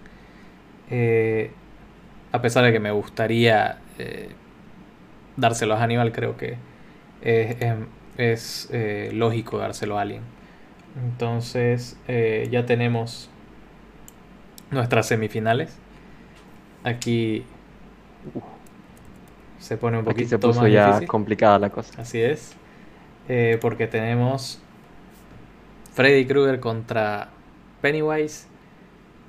Eh, 0.90 1.52
a 2.32 2.42
pesar 2.42 2.64
de 2.66 2.72
que 2.72 2.80
me 2.80 2.92
gustaría 2.92 3.80
dárselo 5.38 5.76
a 5.76 5.80
Hannibal, 5.80 6.12
creo 6.12 6.36
que 6.36 6.58
es, 7.22 7.58
es, 8.18 8.70
es 8.72 9.14
lógico 9.14 9.58
dárselo 9.58 9.98
a 9.98 10.02
Alien. 10.02 10.24
Entonces 11.04 11.98
eh, 12.08 12.48
ya 12.52 12.66
tenemos 12.66 13.30
nuestras 14.72 15.08
semifinales. 15.08 15.76
Aquí 16.84 17.46
se 19.60 19.78
pone 19.78 20.00
un 20.00 20.06
poquito 20.06 20.22
Aquí 20.22 20.30
se 20.30 20.40
puso 20.40 20.68
ya 20.68 21.06
complicada 21.06 21.60
la 21.60 21.70
cosa. 21.70 22.02
Así 22.02 22.22
es. 22.22 22.54
Eh, 23.28 23.58
porque 23.62 23.88
tenemos 23.88 24.60
Freddy 25.94 26.26
Krueger 26.26 26.60
contra 26.60 27.30
Pennywise 27.82 28.48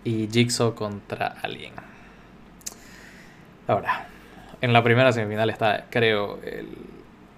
y 0.05 0.29
Jigsaw 0.29 0.75
contra 0.75 1.27
Alien. 1.43 1.75
Ahora, 3.67 4.07
en 4.61 4.73
la 4.73 4.83
primera 4.83 5.13
semifinal 5.13 5.51
está, 5.51 5.87
creo, 5.91 6.41
el, 6.43 6.77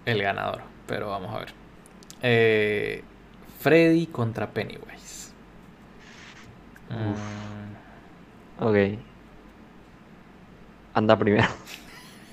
el 0.07 0.23
ganador. 0.23 0.63
Pero 0.87 1.11
vamos 1.11 1.35
a 1.35 1.39
ver. 1.41 1.53
Eh, 2.23 3.05
Freddy 3.61 4.07
contra 4.07 4.49
Pennywise. 4.49 5.33
Mm. 6.89 8.65
Ok. 8.65 8.99
Anda 10.95 11.19
primero. 11.19 11.49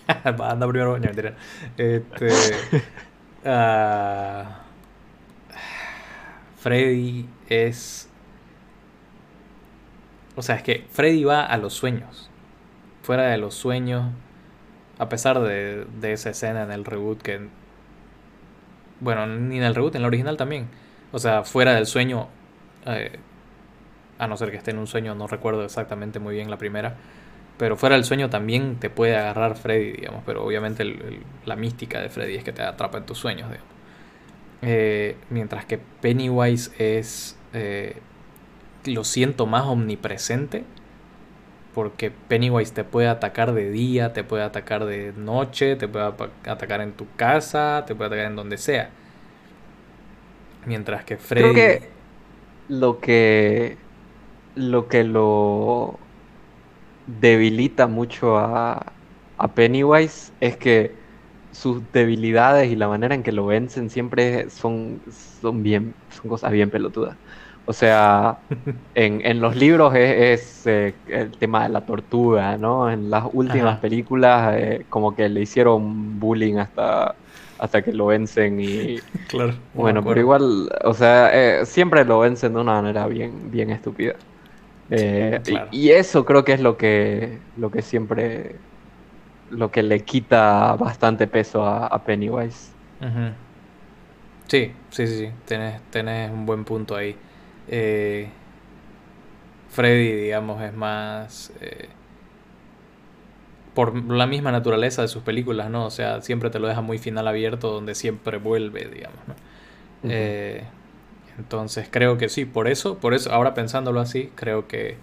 Anda 0.24 0.68
primero, 0.68 0.98
no, 0.98 1.06
mentira. 1.06 1.36
Este. 1.78 2.28
uh, 3.46 4.44
Freddy 6.60 7.30
es. 7.50 8.10
O 10.36 10.42
sea, 10.42 10.56
es 10.56 10.64
que 10.64 10.86
Freddy 10.92 11.24
va 11.24 11.46
a 11.46 11.58
los 11.58 11.74
sueños. 11.74 12.30
Fuera 13.04 13.24
de 13.24 13.38
los 13.38 13.54
sueños. 13.54 14.12
A 15.00 15.10
pesar 15.10 15.40
de, 15.40 15.86
de 16.00 16.14
esa 16.14 16.32
escena 16.32 16.64
en 16.64 16.72
el 16.72 16.86
reboot 16.86 17.22
que. 17.22 17.48
Bueno, 19.00 19.28
ni 19.28 19.58
en 19.58 19.64
el 19.64 19.76
reboot, 19.76 19.96
en 19.96 20.02
el 20.02 20.08
original 20.08 20.38
también 20.38 20.68
o 21.12 21.20
sea, 21.20 21.44
fuera 21.44 21.74
del 21.76 21.86
sueño, 21.86 22.28
eh, 22.86 23.20
a 24.20 24.28
no 24.28 24.38
ser 24.38 24.52
que 24.52 24.58
esté 24.58 24.72
en 24.72 24.80
un 24.80 24.88
sueño, 24.88 25.16
no 25.16 25.28
recuerdo 25.28 25.64
exactamente 25.64 26.20
muy 26.20 26.36
bien 26.36 26.50
la 26.50 26.58
primera, 26.58 26.96
pero 27.58 27.78
fuera 27.78 27.96
del 27.96 28.04
sueño 28.04 28.30
también 28.30 28.78
te 28.78 28.90
puede 28.90 29.16
agarrar 29.16 29.56
Freddy, 29.56 29.94
digamos, 29.94 30.24
pero 30.26 30.46
obviamente 30.46 30.86
la 31.46 31.56
mística 31.56 32.02
de 32.02 32.10
Freddy 32.10 32.36
es 32.36 32.44
que 32.44 32.52
te 32.52 32.62
atrapa 32.62 33.00
en 33.00 33.06
tus 33.06 33.18
sueños, 33.18 33.50
digamos. 33.50 33.72
Eh, 34.64 35.16
mientras 35.30 35.66
que 35.66 35.78
Pennywise 35.78 36.72
es, 36.78 37.38
eh, 37.54 37.98
lo 38.86 39.04
siento 39.04 39.46
más 39.46 39.66
omnipresente, 39.66 40.66
porque 41.78 42.10
Pennywise 42.10 42.74
te 42.74 42.84
puede 42.84 43.08
atacar 43.08 43.54
de 43.54 43.70
día, 43.70 44.12
te 44.12 44.24
puede 44.24 44.42
atacar 44.42 44.86
de 44.86 45.14
noche, 45.16 45.76
te 45.76 45.88
puede 45.88 46.12
atacar 46.48 46.82
en 46.82 46.94
tu 46.94 47.06
casa, 47.16 47.84
te 47.86 47.94
puede 47.94 48.08
atacar 48.08 48.32
en 48.32 48.36
donde 48.36 48.58
sea. 48.58 48.90
Mientras 50.66 51.04
que 51.04 51.18
Freddy. 51.18 51.54
Creo 51.54 51.54
que 51.54 51.90
lo 52.68 53.00
que. 53.00 53.78
Lo 54.56 54.88
que 54.88 55.04
lo 55.04 56.00
debilita 57.06 57.86
mucho 57.86 58.40
a, 58.40 58.92
a 59.38 59.48
Pennywise 59.50 60.32
es 60.42 60.58
que 60.58 60.96
sus 61.52 61.84
debilidades 61.94 62.72
y 62.72 62.76
la 62.76 62.88
manera 62.88 63.14
en 63.14 63.22
que 63.22 63.32
lo 63.32 63.46
vencen 63.46 63.92
siempre 63.92 64.50
son, 64.50 65.00
son 65.42 65.62
bien, 65.62 65.94
son 66.10 66.28
cosas 66.28 66.52
bien 66.52 66.72
pelotudas. 66.72 67.18
O 67.70 67.74
sea, 67.74 68.40
en, 68.94 69.22
en 69.26 69.42
los 69.42 69.56
libros 69.58 69.94
es, 69.96 70.66
eh, 70.66 71.02
el 71.06 71.38
tema 71.38 71.64
de 71.64 71.70
la 71.70 71.86
tortuga, 71.86 72.58
¿no? 72.58 72.90
En 72.90 73.10
las 73.10 73.26
últimas 73.34 73.80
películas 73.80 74.56
eh, 74.58 74.86
como 74.90 75.16
que 75.16 75.28
le 75.30 75.42
hicieron 75.42 76.18
bullying 76.20 76.56
hasta 76.58 77.18
hasta 77.60 77.82
que 77.84 77.92
lo 77.94 78.08
vencen 78.08 78.60
y... 78.60 79.04
Claro. 79.28 79.54
Bueno, 79.74 80.04
pero 80.04 80.20
igual, 80.22 80.70
o 80.86 80.94
sea, 80.94 81.32
eh, 81.62 81.66
siempre 81.66 82.06
lo 82.06 82.20
vencen 82.20 82.54
de 82.54 82.62
una 82.62 82.74
manera 82.82 83.08
bien, 83.08 83.52
bien 83.52 83.70
estúpida. 83.72 84.16
Y- 84.90 84.96
claro. 85.44 85.70
y, 85.72 85.92
eso 85.92 86.26
creo 86.26 86.44
que 86.46 86.54
es 86.54 86.62
lo 86.62 86.78
que, 86.78 87.44
lo 87.56 87.72
que 87.72 87.82
siempre, 87.84 88.62
lo 89.50 89.72
que 89.72 89.84
le 89.84 90.06
quita 90.06 90.76
bastante 90.76 91.28
peso 91.28 91.64
a, 91.64 91.88
a 91.88 92.04
Pennywise. 92.06 92.76
Sí, 94.50 94.74
sí, 94.90 95.08
sí, 95.08 95.18
sí. 95.28 95.34
Tenés, 95.46 95.82
tenés 95.90 96.32
un 96.32 96.46
buen 96.46 96.64
punto 96.66 96.96
ahí. 96.96 97.18
Eh, 97.68 98.30
Freddy, 99.70 100.12
digamos, 100.14 100.62
es 100.62 100.74
más... 100.74 101.52
eh, 101.62 101.90
por 103.74 103.96
la 104.12 104.26
misma 104.26 104.52
naturaleza 104.52 105.02
de 105.04 105.08
sus 105.08 105.24
películas, 105.24 105.70
¿no? 105.70 105.86
O 105.86 105.92
sea, 105.92 106.22
siempre 106.22 106.50
te 106.50 106.60
lo 106.60 106.68
deja 106.68 106.82
muy 106.82 106.98
final 106.98 107.28
abierto, 107.28 107.72
donde 107.72 107.94
siempre 107.96 108.38
vuelve, 108.38 108.86
digamos. 108.88 109.20
Eh, 110.04 110.64
entonces 111.40 111.88
creo 111.92 112.18
que 112.18 112.30
sí, 112.30 112.46
por 112.46 112.68
eso, 112.68 112.98
por 113.00 113.14
eso, 113.14 113.32
ahora 113.34 113.54
pensándolo 113.56 114.00
así, 114.02 114.32
creo 114.36 114.68
que, 114.68 114.98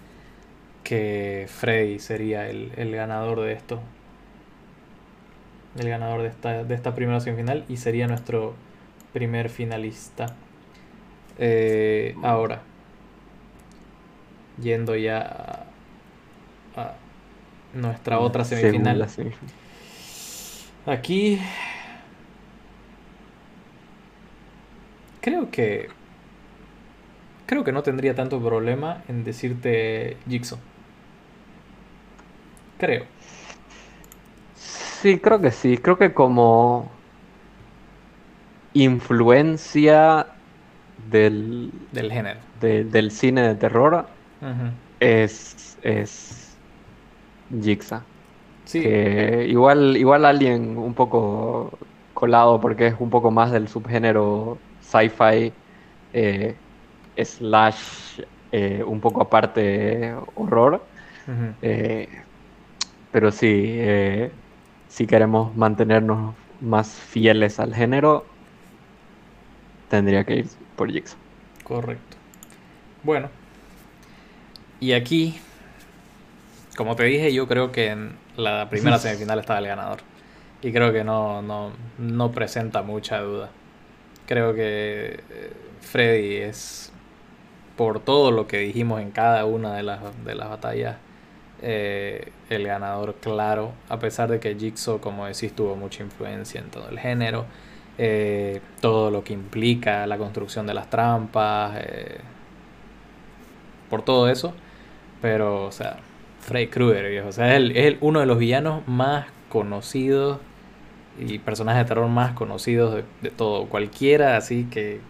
que 0.83 1.47
Freddy 1.49 1.99
sería 1.99 2.49
el, 2.49 2.71
el 2.77 2.95
ganador 2.95 3.41
de 3.41 3.53
esto. 3.53 3.81
El 5.77 5.89
ganador 5.89 6.21
de 6.23 6.29
esta, 6.29 6.63
de 6.63 6.73
esta 6.73 6.95
primera 6.95 7.19
semifinal 7.19 7.65
y 7.69 7.77
sería 7.77 8.07
nuestro 8.07 8.55
primer 9.13 9.49
finalista. 9.49 10.33
Eh, 11.37 12.15
ahora, 12.23 12.61
yendo 14.61 14.95
ya 14.95 15.19
a, 16.75 16.81
a 16.81 16.95
nuestra 17.73 18.19
otra 18.19 18.45
semifinal. 18.45 19.07
Aquí 20.85 21.39
creo 25.21 25.49
que 25.49 25.89
creo 27.47 27.63
que 27.63 27.71
no 27.71 27.83
tendría 27.83 28.15
tanto 28.15 28.39
problema 28.41 29.03
en 29.07 29.23
decirte 29.23 30.17
Jigsaw. 30.29 30.59
Creo. 32.77 33.05
Sí, 34.55 35.19
creo 35.19 35.39
que 35.39 35.51
sí. 35.51 35.77
Creo 35.77 35.97
que 35.97 36.13
como 36.13 36.89
influencia 38.73 40.27
del, 40.97 41.71
Del 41.91 42.11
género. 42.11 42.39
de- 42.59 42.83
del 42.85 43.11
cine 43.11 43.41
de 43.47 43.55
terror 43.55 44.07
es, 44.99 45.77
es 45.81 46.57
Jigsaw. 47.49 48.01
Sí, 48.65 48.81
Que 48.81 49.45
igual, 49.47 49.95
igual 49.97 50.25
alguien 50.25 50.77
un 50.77 50.93
poco 50.95 51.77
colado 52.13 52.59
porque 52.59 52.87
es 52.87 52.95
un 52.99 53.09
poco 53.09 53.29
más 53.31 53.51
del 53.51 53.67
subgénero 53.67 54.57
sci-fi 54.79 55.53
eh, 56.13 56.55
slash 57.17 58.19
eh, 58.51 58.83
un 58.83 58.99
poco 59.01 59.21
aparte 59.21 60.15
horror. 60.35 60.87
Eh, 61.61 62.07
pero 63.11 63.31
sí, 63.31 63.77
si 64.87 65.07
queremos 65.07 65.55
mantenernos 65.55 66.35
más 66.59 66.89
fieles 66.93 67.59
al 67.59 67.73
género, 67.73 68.25
tendría 69.87 70.23
que 70.25 70.35
ir 70.37 70.47
por 70.75 70.91
Jigsaw. 70.91 71.17
Correcto. 71.63 72.17
Bueno. 73.03 73.29
Y 74.79 74.93
aquí, 74.93 75.39
como 76.75 76.95
te 76.95 77.03
dije, 77.03 77.33
yo 77.33 77.47
creo 77.47 77.71
que 77.71 77.87
en 77.87 78.15
la 78.37 78.69
primera 78.69 78.97
semifinal 78.99 79.39
estaba 79.39 79.59
el 79.59 79.67
ganador. 79.67 79.99
Y 80.61 80.71
creo 80.71 80.91
que 80.91 81.03
no, 81.03 81.41
no, 81.41 81.71
no 81.97 82.31
presenta 82.31 82.81
mucha 82.81 83.19
duda. 83.19 83.49
Creo 84.25 84.53
que 84.53 85.19
eh, 85.29 85.53
Freddy 85.81 86.37
es, 86.37 86.91
por 87.77 87.99
todo 87.99 88.31
lo 88.31 88.47
que 88.47 88.59
dijimos 88.59 89.01
en 89.01 89.11
cada 89.11 89.45
una 89.45 89.75
de 89.75 89.83
las, 89.83 89.99
de 90.25 90.35
las 90.35 90.49
batallas, 90.49 90.97
eh, 91.61 92.31
el 92.49 92.65
ganador 92.65 93.15
claro. 93.15 93.73
A 93.89 93.99
pesar 93.99 94.29
de 94.29 94.39
que 94.39 94.55
Jigsaw, 94.55 94.99
como 94.99 95.25
decís, 95.25 95.53
tuvo 95.53 95.75
mucha 95.75 96.03
influencia 96.03 96.59
en 96.59 96.69
todo 96.69 96.89
el 96.89 96.99
género. 96.99 97.45
Eh, 97.97 98.61
todo 98.81 99.11
lo 99.11 99.23
que 99.23 99.33
implica 99.33 100.07
la 100.07 100.17
construcción 100.17 100.67
de 100.67 100.73
las 100.73 100.89
trampas. 100.89 101.77
eh, 101.81 102.19
por 103.89 104.03
todo 104.03 104.29
eso. 104.29 104.53
Pero, 105.21 105.65
o 105.65 105.71
sea, 105.71 105.99
Freddy 106.39 106.67
Krueger, 106.69 107.09
viejo. 107.09 107.29
O 107.29 107.31
sea, 107.31 107.51
es, 107.51 107.57
el- 107.57 107.71
es 107.77 107.85
el- 107.87 107.97
uno 108.01 108.19
de 108.19 108.25
los 108.25 108.37
villanos 108.39 108.87
más 108.87 109.27
conocidos 109.49 110.41
y 111.17 111.39
personajes 111.39 111.83
de 111.85 111.89
terror 111.89 112.09
más 112.09 112.33
conocidos 112.33 112.95
de, 112.95 113.05
de 113.21 113.31
todo. 113.31 113.67
Cualquiera 113.69 114.37
así 114.37 114.69
que 114.69 115.07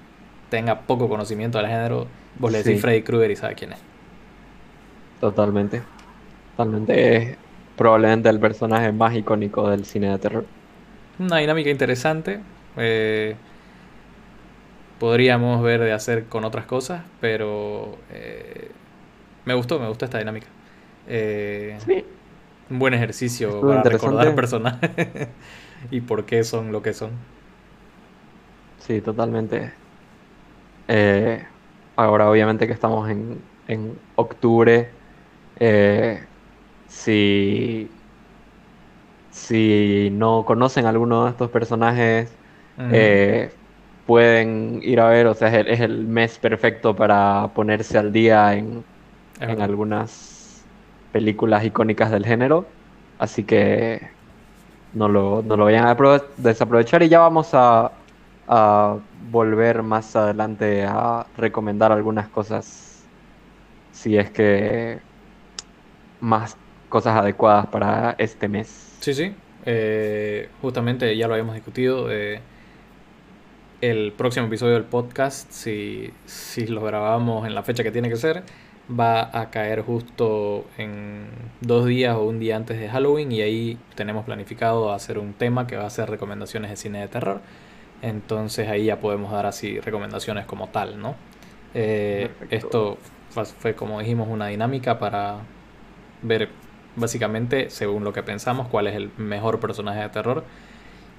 tenga 0.50 0.88
poco 0.88 1.10
conocimiento 1.10 1.58
del 1.60 1.68
género, 1.68 2.14
vos 2.36 2.52
le 2.52 2.60
decís 2.60 2.80
Sí. 2.80 2.82
Freddy 2.82 3.04
Krueger 3.04 3.32
y 3.32 3.36
sabe 3.38 3.56
quién 3.56 3.74
es. 3.74 3.88
Totalmente. 5.20 5.92
Totalmente. 6.56 7.18
Es 7.34 7.40
probablemente 7.76 8.30
el 8.30 8.40
personaje 8.40 8.92
más 8.94 9.16
icónico 9.16 9.70
del 9.70 9.86
cine 9.86 10.10
de 10.12 10.20
terror. 10.20 10.54
Una 11.18 11.38
dinámica 11.40 11.70
interesante. 11.70 12.46
Eh, 12.78 13.44
podríamos 14.98 15.62
ver 15.64 15.82
de 15.82 15.92
hacer 15.94 16.30
con 16.30 16.46
otras 16.46 16.66
cosas, 16.66 17.12
pero 17.20 18.06
eh, 18.10 18.82
me 19.46 19.54
gustó, 19.56 19.80
me 19.80 19.88
gustó 19.90 20.06
esta 20.06 20.20
dinámica. 20.20 20.56
Eh, 21.06 21.86
Sí. 21.86 22.06
un 22.70 22.80
buen 22.80 22.94
ejercicio 22.96 23.66
Estuvo 23.66 23.68
para 23.68 23.86
recordar 23.86 24.36
personajes 24.36 25.38
y 25.92 26.02
por 26.02 26.26
qué 26.26 26.44
son 26.44 26.72
lo 26.72 26.82
que 26.82 26.94
son. 26.94 27.28
Sí, 28.78 29.02
totalmente. 29.02 29.82
Eh, 30.88 31.48
ahora, 31.96 32.30
obviamente 32.30 32.68
que 32.68 32.74
estamos 32.74 33.10
en, 33.10 33.52
en 33.66 34.06
octubre, 34.16 35.00
si, 36.88 38.02
si 39.30 40.10
no 40.12 40.46
conocen 40.46 40.86
alguno 40.86 41.26
de 41.26 41.32
estos 41.32 41.50
personajes, 41.52 42.40
Eh, 42.90 43.52
pueden 44.06 44.80
ir 44.84 45.00
a 45.00 45.10
ver, 45.10 45.28
o 45.28 45.34
sea, 45.34 45.48
es 45.50 45.54
el, 45.56 45.68
es 45.68 45.80
el 45.82 46.08
mes 46.08 46.40
perfecto 46.40 46.96
para 46.96 47.54
ponerse 47.56 47.98
al 47.98 48.12
día 48.12 48.54
en, 48.56 48.86
en 49.40 49.62
algunas 49.62 50.70
películas 51.12 51.66
icónicas 51.66 52.12
del 52.12 52.26
género. 52.26 52.68
Así 53.18 53.44
que 53.46 54.02
no 54.94 55.10
lo, 55.10 55.42
no 55.44 55.58
lo 55.58 55.66
vayan 55.66 55.86
a 55.88 55.96
aprove- 55.98 56.26
desaprovechar 56.38 57.04
y 57.04 57.10
ya 57.10 57.20
vamos 57.20 57.50
a, 57.54 57.92
a 58.48 58.98
volver 59.32 59.84
más 59.84 60.16
adelante 60.16 60.86
a 60.88 61.28
recomendar 61.38 61.92
algunas 61.92 62.30
cosas 62.30 63.12
si 63.92 64.18
es 64.18 64.32
que 64.32 65.00
más 66.20 66.58
cosas 66.90 67.18
adecuadas 67.18 67.68
para 67.68 68.16
este 68.18 68.48
mes. 68.48 68.96
Sí, 69.00 69.14
sí. 69.14 69.36
Eh, 69.66 70.50
justamente 70.62 71.16
ya 71.18 71.28
lo 71.28 71.34
habíamos 71.34 71.56
discutido. 71.56 72.12
eh, 72.12 72.42
el 73.90 74.14
próximo 74.14 74.48
episodio 74.48 74.74
del 74.74 74.84
podcast, 74.84 75.52
si, 75.52 76.12
si 76.26 76.66
lo 76.66 76.82
grabamos 76.82 77.46
en 77.46 77.54
la 77.54 77.62
fecha 77.62 77.84
que 77.84 77.92
tiene 77.92 78.10
que 78.10 78.16
ser, 78.16 78.44
va 78.90 79.30
a 79.40 79.52
caer 79.52 79.82
justo 79.82 80.66
en 80.78 81.28
dos 81.62 81.86
días 81.86 82.16
o 82.16 82.24
un 82.24 82.40
día 82.40 82.56
antes 82.56 82.80
de 82.80 82.90
Halloween 82.90 83.32
y 83.32 83.42
ahí 83.42 83.78
tenemos 83.96 84.26
planificado 84.26 84.92
hacer 84.92 85.20
un 85.20 85.34
tema 85.34 85.68
que 85.68 85.76
va 85.76 85.86
a 85.86 85.90
ser 85.90 86.10
recomendaciones 86.10 86.72
de 86.72 86.78
cine 86.78 87.00
de 87.00 87.08
terror. 87.08 87.42
Entonces 88.02 88.68
ahí 88.70 88.86
ya 88.86 89.00
podemos 89.00 89.32
dar 89.32 89.46
así 89.46 89.80
recomendaciones 89.80 90.46
como 90.46 90.70
tal, 90.70 91.00
¿no? 91.00 91.16
Eh, 91.74 92.30
esto 92.50 92.98
fue, 93.30 93.46
fue, 93.46 93.76
como 93.76 94.00
dijimos, 94.00 94.28
una 94.30 94.48
dinámica 94.48 94.98
para 94.98 95.40
ver 96.24 96.50
básicamente, 96.96 97.70
según 97.70 98.04
lo 98.04 98.14
que 98.14 98.24
pensamos, 98.24 98.68
cuál 98.68 98.88
es 98.88 98.96
el 98.96 99.12
mejor 99.18 99.60
personaje 99.60 100.02
de 100.02 100.10
terror. 100.10 100.44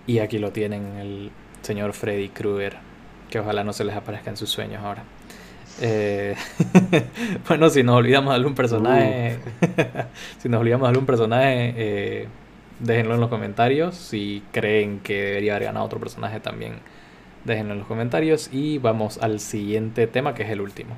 Y 0.07 0.21
aquí 0.21 0.39
lo 0.39 0.53
tienen, 0.53 0.97
el 0.99 1.31
señor 1.67 1.93
Freddy 1.93 2.29
Krueger, 2.29 2.77
que 3.29 3.41
ojalá 3.41 3.65
no 3.65 3.73
se 3.73 3.85
les 3.85 3.97
aparezca 3.97 4.31
en 4.31 4.37
sus 4.37 4.49
sueños 4.49 4.83
ahora. 4.83 5.03
Eh, 5.81 6.35
bueno, 7.49 7.69
si 7.69 7.83
nos 7.83 7.97
olvidamos 7.97 8.31
de 8.31 8.37
algún 8.37 8.55
personaje, 8.55 9.39
si 10.39 10.49
nos 10.49 10.61
olvidamos 10.61 10.87
de 10.87 10.91
algún 10.91 11.07
personaje, 11.07 11.75
eh, 11.77 12.29
déjenlo 12.79 13.15
en 13.15 13.21
los 13.21 13.29
comentarios. 13.29 13.95
Si 13.97 14.43
creen 14.53 15.01
que 15.01 15.23
debería 15.23 15.57
haber 15.57 15.65
ganado 15.65 15.85
otro 15.85 15.99
personaje, 15.99 16.41
también 16.41 16.75
déjenlo 17.45 17.73
en 17.73 17.81
los 17.81 17.89
comentarios. 17.89 18.49
Y 18.53 18.79
vamos 18.79 19.19
al 19.19 19.41
siguiente 19.41 20.07
tema, 20.07 20.35
que 20.35 20.45
es 20.45 20.51
el 20.51 20.61
último. 20.61 20.97